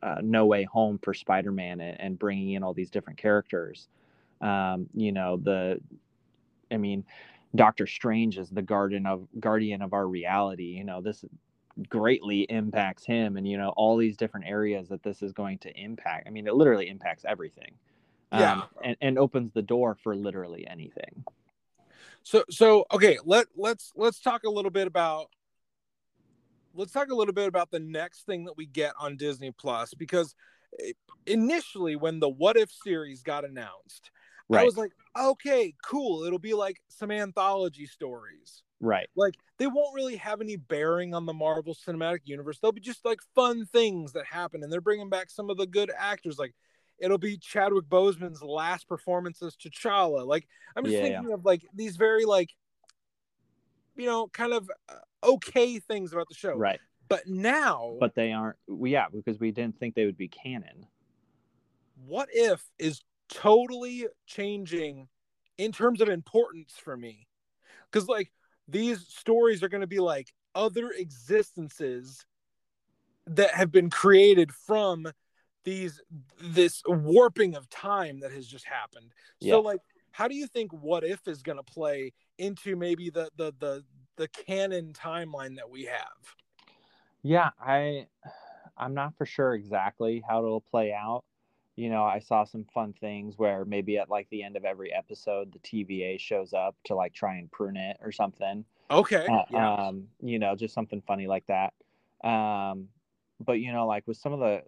[0.03, 3.89] uh, No Way Home for Spider-Man and, and, bringing in all these different characters.
[4.41, 5.81] Um, you know the,
[6.71, 7.05] I mean,
[7.55, 10.77] Doctor Strange is the guardian of guardian of our reality.
[10.77, 11.25] You know this
[11.89, 15.71] greatly impacts him and you know all these different areas that this is going to
[15.79, 17.73] impact i mean it literally impacts everything
[18.33, 18.53] Yeah.
[18.53, 21.25] um, and, and opens the door for literally anything
[22.25, 25.29] So so okay, let let's let's talk a little bit about
[26.75, 29.95] let's talk a little bit about the next thing that we get on Disney Plus
[29.95, 30.35] because
[30.83, 30.93] eh,
[31.27, 34.11] initially when the What If series got announced,
[34.61, 36.25] I was like, okay, cool.
[36.25, 38.63] It'll be like some anthology stories.
[38.81, 42.59] Right Like they won't really have any bearing on the Marvel Cinematic Universe.
[42.61, 45.67] They'll be just like fun things that happen, and they're bringing back some of the
[45.67, 46.39] good actors.
[46.39, 46.55] Like
[46.99, 50.27] it'll be Chadwick Boseman's last performance as T'Challa.
[50.27, 51.17] Like I'm just Yeah, yeah.
[51.17, 52.51] thinking of like these very like,
[53.97, 56.55] you know, kind of uh, okay things about the show.
[56.55, 60.29] right But now, but they aren't we- yeah because we didn't think they would be
[60.29, 60.87] canon
[62.07, 65.09] what if is totally changing
[65.57, 67.27] in terms of importance for me
[67.91, 68.31] because like
[68.69, 72.25] these stories are going to be like other existences
[73.27, 75.07] that have been created from
[75.65, 76.01] these
[76.41, 79.55] this warping of time that has just happened Yeah.
[79.55, 79.81] so like
[80.13, 83.85] how do you think what if is going to play into maybe the the the
[84.17, 86.35] the canon timeline that we have
[87.23, 88.07] Yeah, I
[88.77, 91.25] I'm not for sure exactly how it'll play out.
[91.79, 94.93] You know, I saw some fun things where maybe at like the end of every
[94.93, 98.65] episode the TVA shows up to like try and prune it or something.
[98.91, 101.73] okay Uh, yeah Um, you know, just something funny like that.
[102.29, 102.89] Um,
[103.39, 104.65] but you know, like with some of the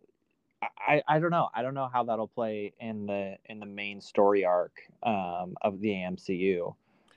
[0.63, 1.49] I, I don't know.
[1.53, 5.81] I don't know how that'll play in the in the main story arc um, of
[5.81, 6.77] the AMCU.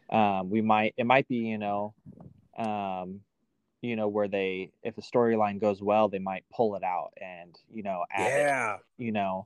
[0.09, 1.93] Um, we might it might be you know,
[2.57, 3.19] um,
[3.81, 7.59] you know where they if the storyline goes well they might pull it out and
[7.71, 9.45] you know add it, yeah you know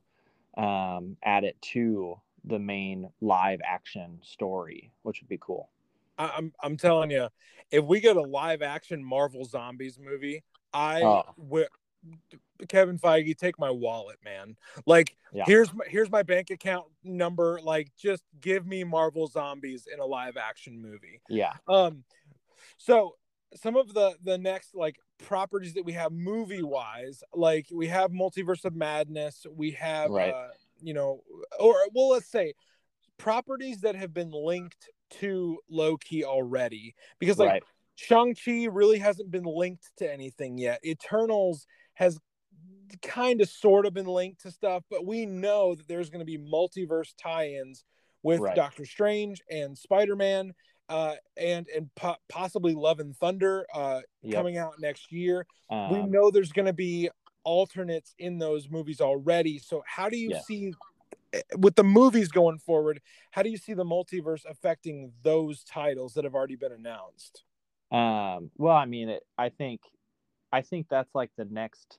[0.58, 5.70] um, add it to the main live action story, which would be cool.
[6.18, 7.28] I'm I'm telling you,
[7.70, 10.42] if we get a live action Marvel Zombies movie,
[10.72, 11.22] I Oh.
[12.68, 14.56] Kevin Feige take my wallet, man.
[14.86, 15.44] Like Yeah.
[15.46, 17.60] here's my here's my bank account number.
[17.62, 21.20] Like just give me Marvel Zombies in a live action movie.
[21.28, 22.02] Yeah, Um,
[22.78, 23.16] so
[23.54, 28.10] some of the the next like properties that we have movie wise, like we have
[28.10, 30.32] Multiverse of Madness, we have Right.
[30.32, 30.48] uh,
[30.80, 31.22] you know,
[31.58, 32.54] or well, let's say
[33.16, 37.62] properties that have been linked to Loki already, because like right.
[37.96, 40.80] Shang Chi really hasn't been linked to anything yet.
[40.84, 42.18] Eternals has
[43.02, 46.24] kind of sort of been linked to stuff, but we know that there's going to
[46.24, 47.84] be multiverse tie-ins
[48.22, 48.54] with Right.
[48.54, 50.54] Doctor Strange and Spider Man,
[50.88, 54.34] uh, and and po- possibly Love and Thunder uh, Yep.
[54.34, 55.46] coming out next year.
[55.90, 57.10] we Um, know there's going to be
[57.44, 59.58] alternates in those movies already.
[59.58, 60.46] So how do you Yes.
[60.46, 60.72] see
[61.32, 63.00] eh, with the movies going forward?
[63.30, 67.44] How do you see the multiverse affecting those titles that have already been announced?
[67.90, 69.80] Um, well, I mean, it, I think,
[70.52, 71.98] I think that's like the next.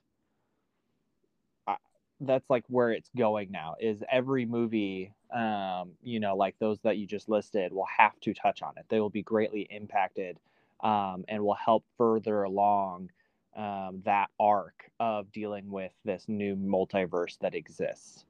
[2.20, 3.76] That's like where it's going now.
[3.80, 8.34] Is every movie, um, you know, like those that you just listed, will have to
[8.34, 8.84] touch on it.
[8.88, 10.38] They will be greatly impacted,
[10.82, 13.10] um, and will help further along
[13.56, 18.24] um, that arc of dealing with this new multiverse that exists.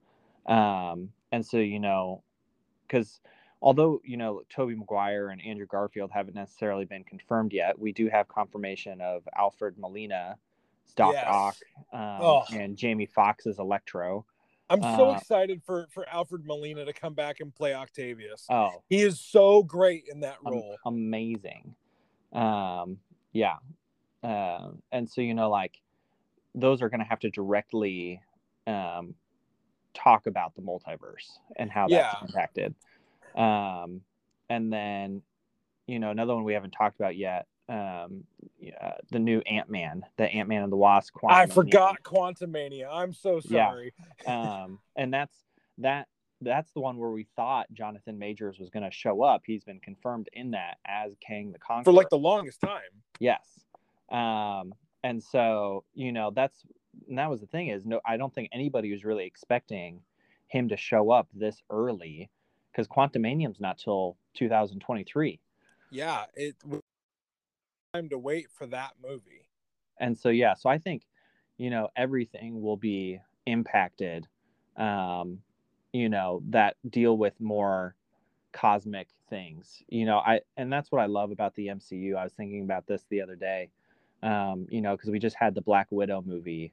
[0.47, 2.23] Um, and so, you know,
[2.87, 3.21] because
[3.63, 8.09] although you know Tobey Maguire and Andrew Garfield haven't necessarily been confirmed yet, we do
[8.09, 10.37] have confirmation of Alfred Molina,
[10.97, 11.27] Doc Yes.
[11.27, 11.57] Ock,
[11.93, 12.45] um, Oh.
[12.53, 14.25] and Jamie Foxx as Electro.
[14.69, 18.47] I'm so Uh, excited for for Alfred Molina to come back and play Octavius.
[18.49, 20.77] Oh, He is so great in that role.
[20.87, 21.75] amazing.
[22.33, 23.01] Um,
[23.33, 23.57] yeah,
[24.23, 25.81] um, and so you know, like
[26.55, 28.21] those are going to have to directly
[28.69, 29.15] um,
[29.95, 32.27] talk about the multiverse and how that's Yeah.
[32.27, 32.75] impacted.
[33.35, 34.03] Um,
[34.49, 35.23] and then,
[35.87, 37.47] you know, another one we haven't talked about yet.
[37.69, 38.25] Um,
[38.61, 41.17] yeah, the new Ant Man, the Ant Man and the Wasp.
[41.29, 42.89] I forgot Quantumania.
[42.91, 43.71] I'm so Yeah.
[43.71, 43.95] sorry.
[44.27, 45.37] um, and that's
[45.79, 46.09] that
[46.43, 49.43] that's the one where we thought Jonathan Majors was going to show up.
[49.45, 52.81] He's been confirmed in that as Kang the Conqueror For like the longest time.
[53.19, 53.47] yes.
[54.11, 56.63] Um, and so you know that's
[57.09, 60.01] and that was the thing is no, I don't think anybody was really expecting
[60.49, 62.29] him to show up this early
[62.73, 65.39] because Quantumania's not till 2023.
[65.93, 66.57] Yeah, it
[67.93, 69.47] time to wait for that movie.
[69.99, 71.03] and so yeah so i think
[71.59, 74.27] you know everything will be impacted
[74.77, 75.39] um
[75.93, 77.95] you know that deal with more
[78.53, 82.33] cosmic things you know i and that's what i love about the mcu i was
[82.33, 83.69] thinking about this the other day
[84.23, 86.73] um you know because we just had the black widow movie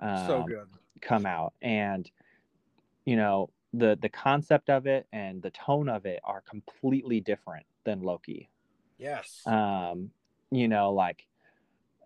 [0.00, 0.68] um, so good.
[1.00, 2.10] come out and
[3.04, 7.66] you know the the concept of it and the tone of it are completely different
[7.84, 8.48] than loki
[8.98, 9.42] Yes.
[9.46, 10.10] um
[10.54, 11.26] you know like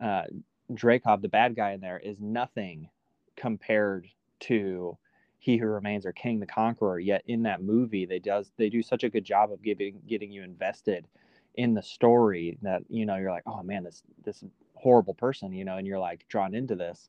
[0.00, 0.24] uh
[0.72, 2.90] Dreykov, the bad guy in there, is nothing
[3.36, 4.06] compared
[4.40, 4.98] to
[5.38, 7.00] He Who Remains or Kang the Conqueror.
[7.00, 10.30] Yet in that movie, they does they do such a good job of giving getting
[10.30, 11.06] you invested
[11.54, 14.44] in the story that you know you're like, oh man, this this
[14.74, 17.08] horrible person, you know, and you're like drawn into this.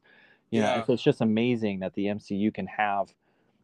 [0.52, 0.68] You Yeah.
[0.76, 3.14] know, so it's just amazing that the MCU can have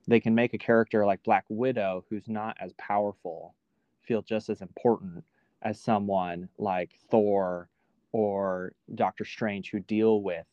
[0.07, 3.55] they can make a character like Black Widow who's not as powerful
[4.03, 5.23] feel just as important
[5.65, 7.67] as someone like Thor
[8.13, 10.45] or Doctor Strange who deal with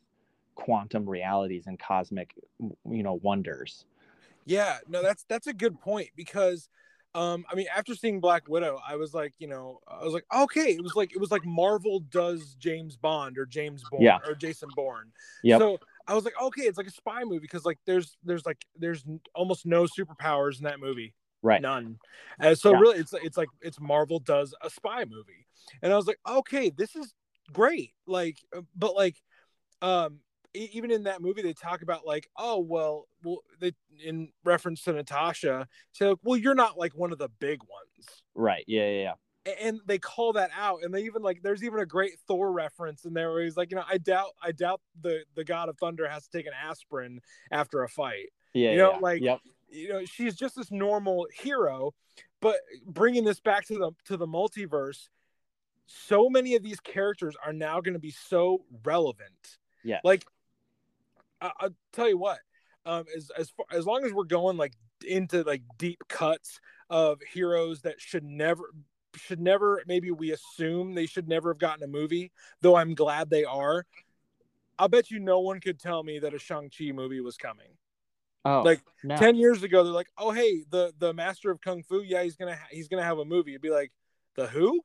[0.57, 3.85] quantum realities and cosmic you know wonders.
[4.45, 6.69] Yeah, no, that's that's a good point because
[7.15, 10.25] um I mean after seeing Black Widow, I was like, you know, I was like,
[10.35, 14.19] okay, it was like it was like Marvel does James Bond or James Bourne Yeah.
[14.27, 15.13] or Jason Bourne.
[15.45, 15.59] Yeah.
[15.59, 18.65] So I was like, okay, it's like a spy movie because like there's there's like
[18.77, 19.05] there's
[19.35, 21.15] almost no superpowers in that movie.
[21.43, 21.61] Right.
[21.61, 21.99] None.
[22.39, 22.79] And so Yeah.
[22.79, 25.47] really it's it's like it's Marvel does a spy movie.
[25.83, 27.15] And I was like, okay, this is
[27.53, 27.93] great.
[28.07, 29.17] Like uh, but like
[29.81, 30.21] um
[30.55, 33.73] even in that movie they talk about like oh well well they
[34.05, 38.23] in reference to natasha say like, well you're not like one of the big ones
[38.35, 38.63] Right.
[38.67, 39.15] Yeah, yeah,
[39.47, 39.55] yeah.
[39.63, 43.05] And they call that out and they even like there's even a great thor reference
[43.07, 45.77] in there where he's like you know i doubt i doubt the the god of
[45.79, 47.19] thunder has to take an aspirin
[47.51, 48.73] after a fight Yeah.
[48.73, 48.99] You know, yeah.
[48.99, 49.41] like- Yep.
[49.73, 51.93] You know she's just this normal hero
[52.41, 52.57] but
[52.87, 55.09] bringing this back to the to the multiverse
[55.87, 59.59] so many of these characters are now going to be so relevant.
[59.85, 60.25] Yeah like
[61.41, 62.39] I, i'll tell you what
[62.87, 64.75] um as as far, as long as we're going like
[65.07, 68.73] into like deep cuts of heroes that should never
[69.17, 73.29] should never maybe we assume they should never have gotten a movie though i'm glad
[73.29, 73.85] they are
[74.79, 77.77] i'll bet you no one could tell me that a shang-chi movie was coming
[78.45, 79.17] Oh, like no.
[79.17, 82.37] 10 years ago they're like oh hey the the master of kung fu yeah he's
[82.37, 83.93] gonna ha- he's gonna have a movie you'd be like
[84.35, 84.81] the who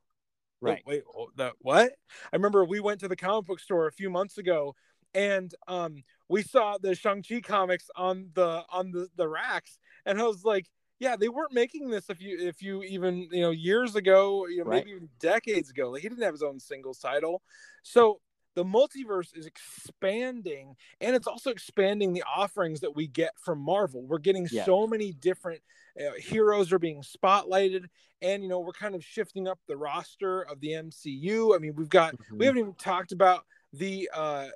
[0.62, 0.84] right.
[0.86, 1.92] wait, wait oh, the what
[2.32, 4.76] i remember we went to the comic book store a few months ago
[5.16, 10.24] and um we saw the shang-chi comics on the on the the racks and i
[10.24, 10.68] was like
[11.00, 14.60] yeah they weren't making this if you if you even you know years ago you
[14.60, 14.86] know Right.
[14.86, 17.42] maybe even decades ago like he didn't have his own singles title
[17.82, 18.20] so
[18.58, 24.02] the multiverse is expanding and it's also expanding the offerings that we get from marvel
[24.08, 24.66] we're getting Yeah.
[24.66, 25.62] so many different
[26.00, 27.86] uh, heroes are being spotlighted
[28.24, 31.76] and you know we're kind of shifting up the roster of the mcu i mean
[31.76, 32.40] we've got Mhm.
[32.40, 34.48] we haven't even talked about the uh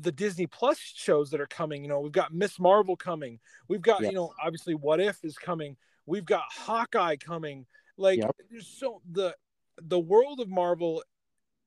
[0.00, 3.38] the disney plus shows that are coming you know we've got miss marvel coming
[3.68, 4.12] we've got Yes.
[4.12, 5.76] you know obviously what if is coming
[6.06, 7.66] we've got hawkeye coming
[7.98, 8.36] like Yep.
[8.50, 9.36] there's so the
[9.82, 11.02] the world of marvel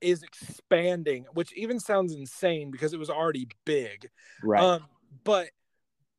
[0.01, 4.09] is expanding which even sounds insane because it was already big
[4.43, 4.61] right.
[4.61, 4.85] um
[5.23, 5.47] but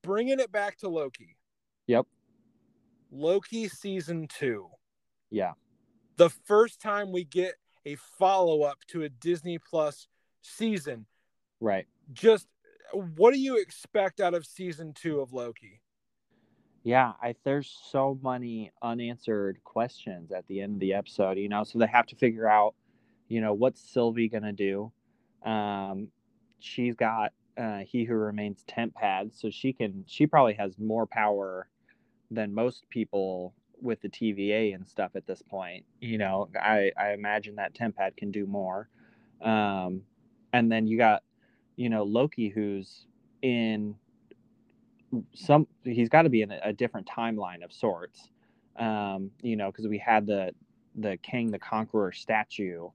[0.03, 1.37] bringing it back to loki
[1.87, 2.07] Yep.
[3.11, 4.68] loki season two
[5.31, 5.53] yeah.
[6.16, 7.55] the first time we get
[7.87, 10.09] a follow-up to a disney plus
[10.43, 11.07] season
[11.61, 11.87] Right.
[12.12, 12.47] just
[12.93, 15.81] what do you expect out of season two of loki
[16.85, 21.64] Yeah, I there's so many unanswered questions at the end of the episode, you know,
[21.64, 22.74] so they have to figure out,
[23.29, 24.93] you know, what's Sylvie gonna do.
[25.45, 26.09] Um,
[26.61, 31.07] she's got uh, he who remains temp pad, so she can she probably has more
[31.07, 31.68] power
[32.31, 35.85] than most people with the TVA and stuff at this point.
[36.01, 38.89] You know, I I imagine that temp pad can do more.
[39.43, 40.03] Um,
[40.53, 41.22] and then you got,
[41.76, 43.07] you know, Loki who's
[43.43, 43.95] in
[45.35, 48.29] some he's got to be in a, a different timeline of sorts
[48.79, 50.53] um you know because we had the
[50.97, 52.89] the Kang the Conqueror statue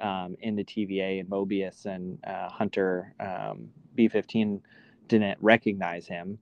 [0.00, 4.60] um in the tva and mobius and uh, hunter um b15
[5.08, 6.38] didn't recognize him.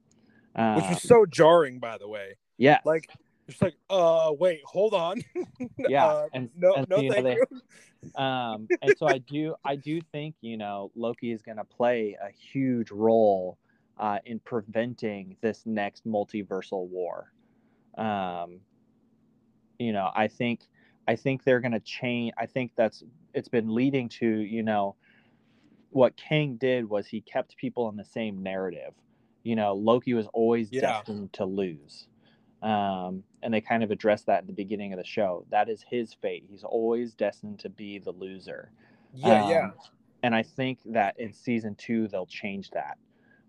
[0.57, 2.36] Um, which was so jarring by the way.
[2.59, 3.09] Yeah like
[3.48, 5.22] it's like uh wait hold on.
[5.78, 8.12] Yeah, Uh, and- no and, no you know, thank they- you.
[8.14, 12.16] um and so i do i do think you know loki is going to play
[12.22, 13.59] a huge role
[13.98, 17.32] uh in preventing this next multiversal war.
[17.96, 18.61] Um
[19.78, 20.61] you know i think
[21.09, 23.02] i think they're going to change i think that's
[23.37, 24.97] it's been leading to you know
[25.91, 28.93] what Kang did was he kept people in the same narrative
[29.45, 30.80] you know loki was always Yeah.
[30.80, 32.09] destined to lose
[32.62, 35.84] um, and they kind of addressed that at the beginning of the show that is
[35.89, 38.70] his fate he's always destined to be the loser
[39.14, 39.72] yeah yeah Um,
[40.22, 42.97] and I think that in season two they'll change that.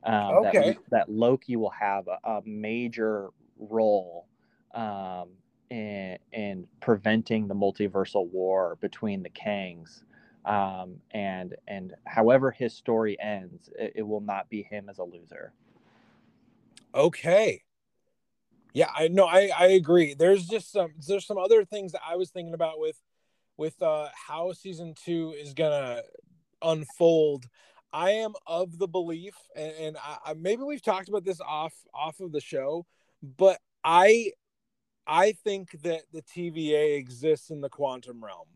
[0.04, 0.78] Um, that- Okay.
[0.92, 4.28] That, Loki will have a, a major role
[4.76, 5.30] um,
[5.70, 10.03] in in preventing the multiversal war between the Kangs.
[10.45, 15.03] Um, and and however his story ends, it, it will not be him as a
[15.03, 15.51] loser.
[16.95, 17.63] Okay.
[18.74, 19.26] Yeah, I know.
[19.26, 20.13] I I agree.
[20.13, 23.01] There's just some there's some other things that I was thinking about with
[23.57, 26.01] with uh how season two is gonna
[26.61, 27.45] unfold.
[27.91, 32.20] I am of the belief, and, and I, maybe we've talked about this off off
[32.20, 32.86] of the show,
[33.24, 34.32] but I
[35.08, 38.47] I think that the TVA exists in the quantum realm.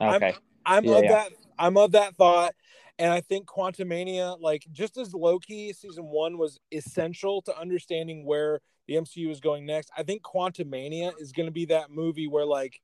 [0.00, 0.34] Okay.
[0.66, 1.10] I'm, I'm Yeah, of yeah.
[1.10, 1.32] that.
[1.58, 2.54] I'm of that thought,
[2.98, 8.60] and I think Quantumania, like just as Loki season one was essential to understanding where
[8.86, 12.46] the MCU is going next, I think Quantumania is going to be that movie where
[12.46, 12.80] like,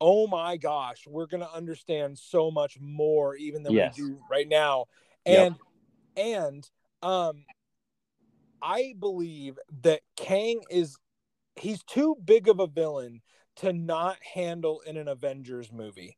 [0.00, 3.96] oh my gosh, we're going to understand so much more even than Yes.
[3.96, 4.86] we do right now,
[5.26, 5.46] Yep.
[5.46, 5.56] and
[6.16, 6.70] and
[7.02, 7.44] um,
[8.60, 10.96] I believe that Kang is
[11.56, 13.20] he's too big of a villain
[13.56, 16.16] to not handle in an Avengers movie.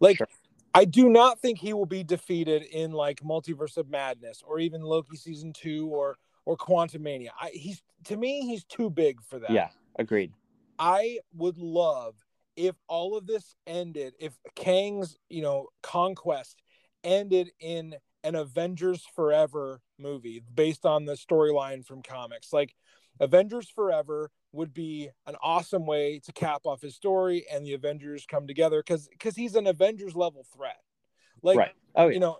[0.00, 0.28] Like Sure.
[0.74, 4.80] I do not think he will be defeated in like Multiverse of Madness or even
[4.80, 7.28] Loki season 2 or or Quantumania.
[7.52, 9.50] he's to me he's too big for that.
[9.50, 10.32] Yeah, agreed.
[10.78, 12.14] I would love
[12.56, 16.62] if all of this ended, if Kang's, you know, conquest
[17.04, 17.94] ended in
[18.24, 22.52] an Avengers Forever movie based on the storyline from comics.
[22.52, 22.74] Like
[23.20, 28.26] Avengers Forever would be an awesome way to cap off his story and the Avengers
[28.30, 30.78] come together because because he's an Avengers level threat.
[31.42, 31.72] Like right.
[31.94, 32.14] Oh, yeah.
[32.14, 32.38] you know,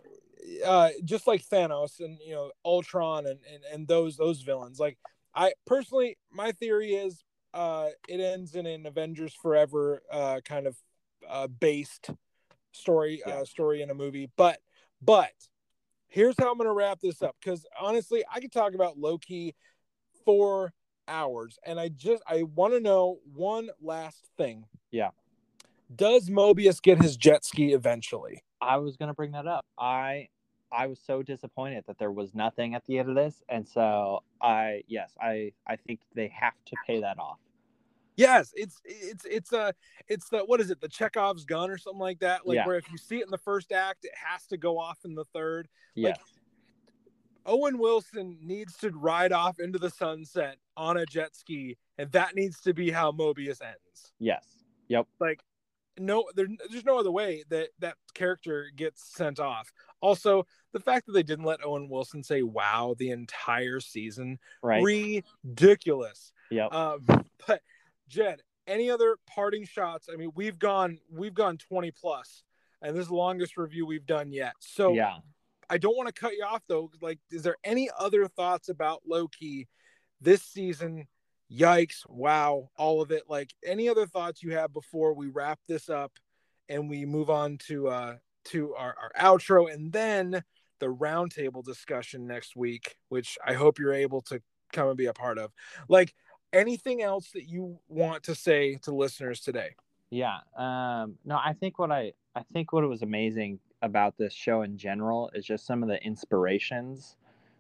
[0.65, 4.79] uh, just like Thanos and you know Ultron and, and and those those villains.
[4.79, 4.99] Like
[5.35, 10.77] I personally, my theory is uh, it ends in an Avengers Forever uh, kind of
[11.29, 12.11] uh, based
[12.73, 13.41] story Yeah.
[13.41, 14.31] uh, story in a movie.
[14.37, 14.59] But
[15.01, 15.33] but
[16.09, 19.55] here's how I'm gonna wrap this up because honestly, I could talk about Loki
[20.25, 20.73] for
[21.09, 24.65] hours, and I just I want to know one last thing.
[24.91, 25.11] Yeah.
[25.95, 28.43] Does Mobius get his jet ski eventually?
[28.61, 29.65] I was gonna bring that up.
[29.79, 30.29] I
[30.71, 34.23] I was so disappointed that there was nothing at the end of this, and so
[34.41, 37.39] I yes, I I think they have to pay that off.
[38.17, 39.75] Yes, it's it's it's a
[40.09, 42.47] it's the what is it the Chekhov's gun or something like that?
[42.47, 42.67] Like Yeah.
[42.67, 45.15] where if you see it in the first act, it has to go off in
[45.15, 45.69] the third.
[45.95, 46.27] Yes, Like-
[47.47, 52.35] Owen Wilson needs to ride off into the sunset on a jet ski, and that
[52.35, 54.13] needs to be how Mobius ends.
[54.19, 54.47] yes,
[54.89, 55.41] yep, Like
[55.99, 59.73] no, there, there's no other way that that character gets sent off.
[60.01, 64.83] Also, the fact that they didn't let Owen Wilson say "wow" the entire season, right,
[64.83, 66.33] ridiculous.
[66.51, 66.73] yep.
[66.73, 67.05] Um,
[67.47, 67.61] but
[68.09, 70.09] Jed, any other parting shots?
[70.13, 72.43] I mean, we've gone we've gone 20 plus,
[72.81, 74.55] and this is the longest review we've done yet.
[74.61, 75.17] So yeah.
[75.73, 76.91] I don't want to cut you off though.
[77.01, 79.69] Like, is there any other thoughts about Loki
[80.21, 81.07] this season?
[81.51, 82.03] Yikes!
[82.11, 82.69] Wow!
[82.77, 83.23] All of it.
[83.27, 86.13] Like, any other thoughts you have before we wrap this up
[86.69, 90.43] and we move on to uh to our, our outro and then
[90.79, 94.43] the roundtable discussion next week, which I hope you're able to
[94.75, 95.53] come and be a part of.
[95.89, 96.13] Like,
[96.53, 99.71] anything else that you want to say to listeners today?
[100.11, 100.41] Yeah.
[100.55, 104.63] Um, no, I think what I I think what it was amazing about this show
[104.63, 107.17] in general is just some of the inspirations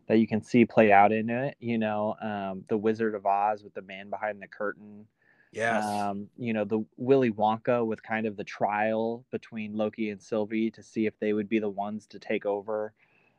[0.06, 1.56] that you can see play out in it.
[1.60, 5.06] You know, um, the Wizard of Oz with the man behind the curtain.
[5.52, 5.84] Yes.
[5.84, 10.70] Um, you know, the Willy Wonka with kind of the trial between Loki and Sylvie
[10.70, 12.94] to see if they would be the ones to take over.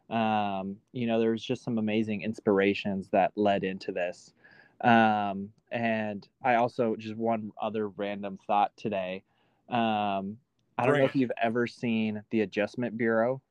[0.09, 4.33] Um, you know, there's just some amazing inspirations that led into this.
[4.81, 9.23] Um, and I also just one other random thought today.
[9.69, 10.37] Um,
[10.83, 13.41] I don't know if you've ever seen the Adjustment Bureau,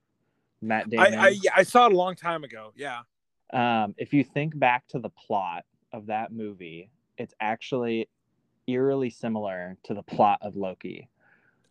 [0.60, 1.18] Matt I, Damon.
[1.18, 2.72] I yeah, I saw it a long time ago.
[2.76, 3.00] Yeah.
[3.52, 8.08] um, if you think back to the plot of that movie, it's actually
[8.66, 11.08] eerily similar to the plot of Loki.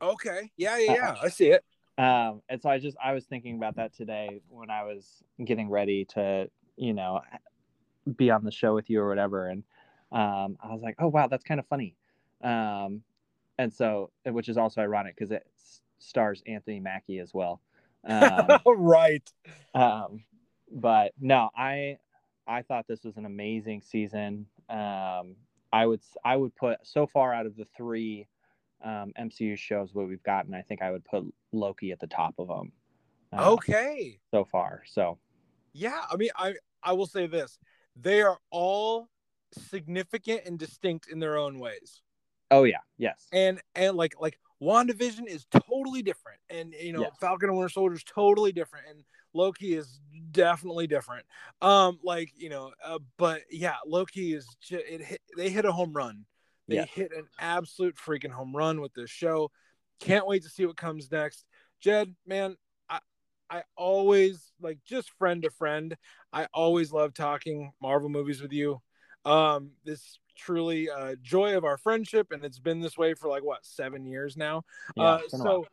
[0.02, 0.52] Okay.
[0.58, 1.16] Yeah, yeah, yeah.
[1.22, 1.64] I see it.
[1.98, 5.70] Um, and so I just I was thinking about that today when I was getting
[5.70, 7.22] ready to, you know,
[8.16, 9.64] be on the show with you or whatever, and
[10.12, 11.96] um, I was like, oh wow, that's kind of funny.
[12.44, 13.04] Um,
[13.62, 15.46] and so, which is also ironic because it
[16.00, 17.62] stars Anthony Mackie as well.
[18.04, 19.30] Um, right.
[19.76, 20.24] um,
[20.72, 22.00] but no, I
[22.48, 24.48] I thought this was an amazing season.
[24.70, 25.36] Um,
[25.72, 28.28] I would I would put so far out of the three
[28.84, 32.34] um, MCU shows what we've gotten, I think I would put Loki at the top
[32.40, 32.72] of them.
[33.32, 34.20] uh, Okay.
[34.32, 34.82] so far.
[34.88, 35.20] So
[35.74, 36.02] Yeah.
[36.10, 37.60] I mean, I I will say this:
[37.96, 39.10] they are all
[39.54, 42.02] significant and distinct in their own ways.
[42.52, 47.14] Oh yeah, yes, And and like like WandaVision is totally different, and you know Yes.
[47.20, 49.04] Falcon and Winter Soldier is totally different, and
[49.34, 50.00] Loki is
[50.32, 51.26] definitely different.
[51.62, 55.94] Um, like you know, uh, but yeah, Loki is it hit, they hit a home
[55.94, 56.26] run.
[56.68, 56.86] They Yeah.
[56.86, 59.52] hit an absolute freaking home run with this show.
[60.00, 61.46] Can't wait to see what comes next.
[61.82, 62.56] Jed, man,
[62.90, 63.00] I
[63.50, 65.96] I always like just friend to friend.
[66.32, 68.82] I always love talking Marvel movies with you.
[69.26, 73.44] Um, this truly uh joy of our friendship, and it's been this way for like
[73.44, 74.64] what seven years now.
[74.96, 75.04] yeah.
[75.04, 75.64] uh, it's been a while.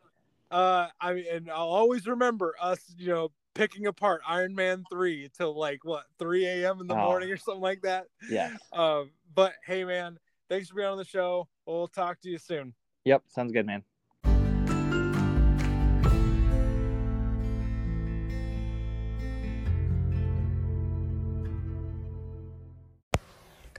[0.51, 4.85] so uh I mean, and I'll always remember us, you know, picking apart Iron Man
[4.91, 6.81] 3 till like what 3 a.m.
[6.81, 7.05] in the Oh.
[7.05, 8.07] morning or something like that.
[8.31, 8.51] Yeah.
[8.73, 10.19] Um, but hey, man,
[10.49, 11.49] thanks for being on the show.
[11.67, 12.73] We'll talk to you soon.
[13.05, 13.25] Yep.
[13.29, 13.83] Sounds good, man.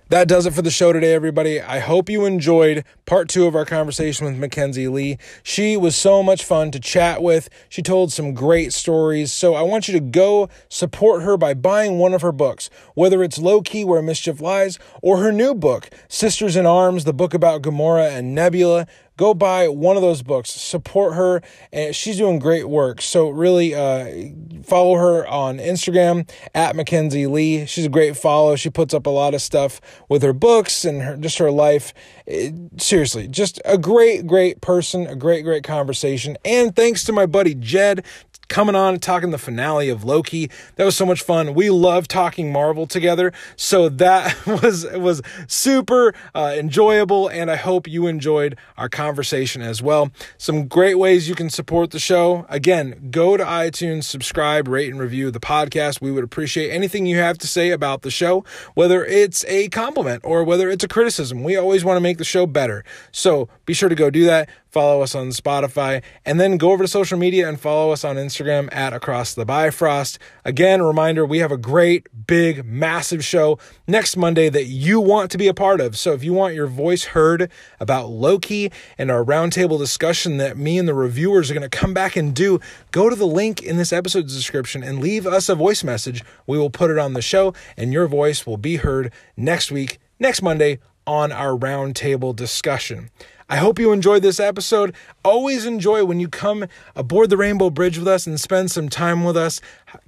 [0.10, 1.61] That does it for the show today, everybody.
[1.61, 5.19] I hope you enjoyed part two of our conversation with Mackenzi Lee.
[5.44, 7.48] She was so much fun to chat with.
[7.69, 9.31] She told some great stories.
[9.31, 13.22] So I want you to go support her by buying one of her books, whether
[13.22, 17.61] it's Loki Where Mischief Lies or her new book, Sisters in Arms, the book about
[17.61, 18.88] Gamora and Nebula
[19.19, 20.49] go buy one of those books.
[20.49, 21.41] Support her
[21.73, 23.01] and she's doing great work.
[23.01, 24.31] So really uh,
[24.63, 27.65] follow her on instagram at mackenzi lee.
[27.65, 28.55] She's a great follow.
[28.55, 31.93] She puts up a lot of stuff with her books and her, just her life.
[32.25, 36.37] It- seriously just a great great person a great great conversation.
[36.45, 38.05] And thanks to my buddy jed
[38.49, 40.49] coming on and talking the finale of Loki.
[40.76, 41.53] That was so much fun.
[41.53, 47.88] We love talking Marvel together, so that was was super uh, enjoyable, and I hope
[47.88, 50.11] you enjoyed our conversation as well.
[50.38, 52.45] Some great ways you can support the show.
[52.49, 56.01] Again, go to iTunes, subscribe, rate, and review the podcast.
[56.01, 58.43] We would appreciate anything you have to say about the show,
[58.73, 61.43] whether it's a compliment or whether it's a criticism.
[61.43, 64.49] We always want to make the show better, so be sure to go do that
[64.69, 68.15] follow us on Spotify, and then go over to social media and follow us on
[68.15, 70.19] Instagram at Across the Bifrost.
[70.45, 75.37] Again, reminder we have a great, big, massive show next Monday that you want to
[75.37, 75.97] be a part of.
[75.97, 80.77] So if you want your voice heard about Loki and our roundtable discussion that me
[80.77, 82.59] and the reviewers are going to come back and do,
[82.91, 86.23] go to the link in this episode's description and leave us a voice message.
[86.45, 89.99] We will put it on the show, and your voice will be heard next week,
[90.19, 93.09] next Monday, on our roundtable discussion.
[93.49, 94.95] I hope you enjoyed this episode.
[95.26, 99.23] Always enjoy when you come aboard the Rainbow Bridge with us and spend some time
[99.23, 99.59] with us.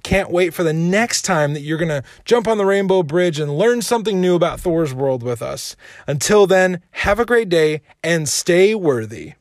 [0.04, 3.40] Can't wait for the next time that you're going to jump on the Rainbow Bridge
[3.40, 5.74] and learn something new about Thor's world with us.
[6.06, 9.32] Until then, have a great day and stay worthy.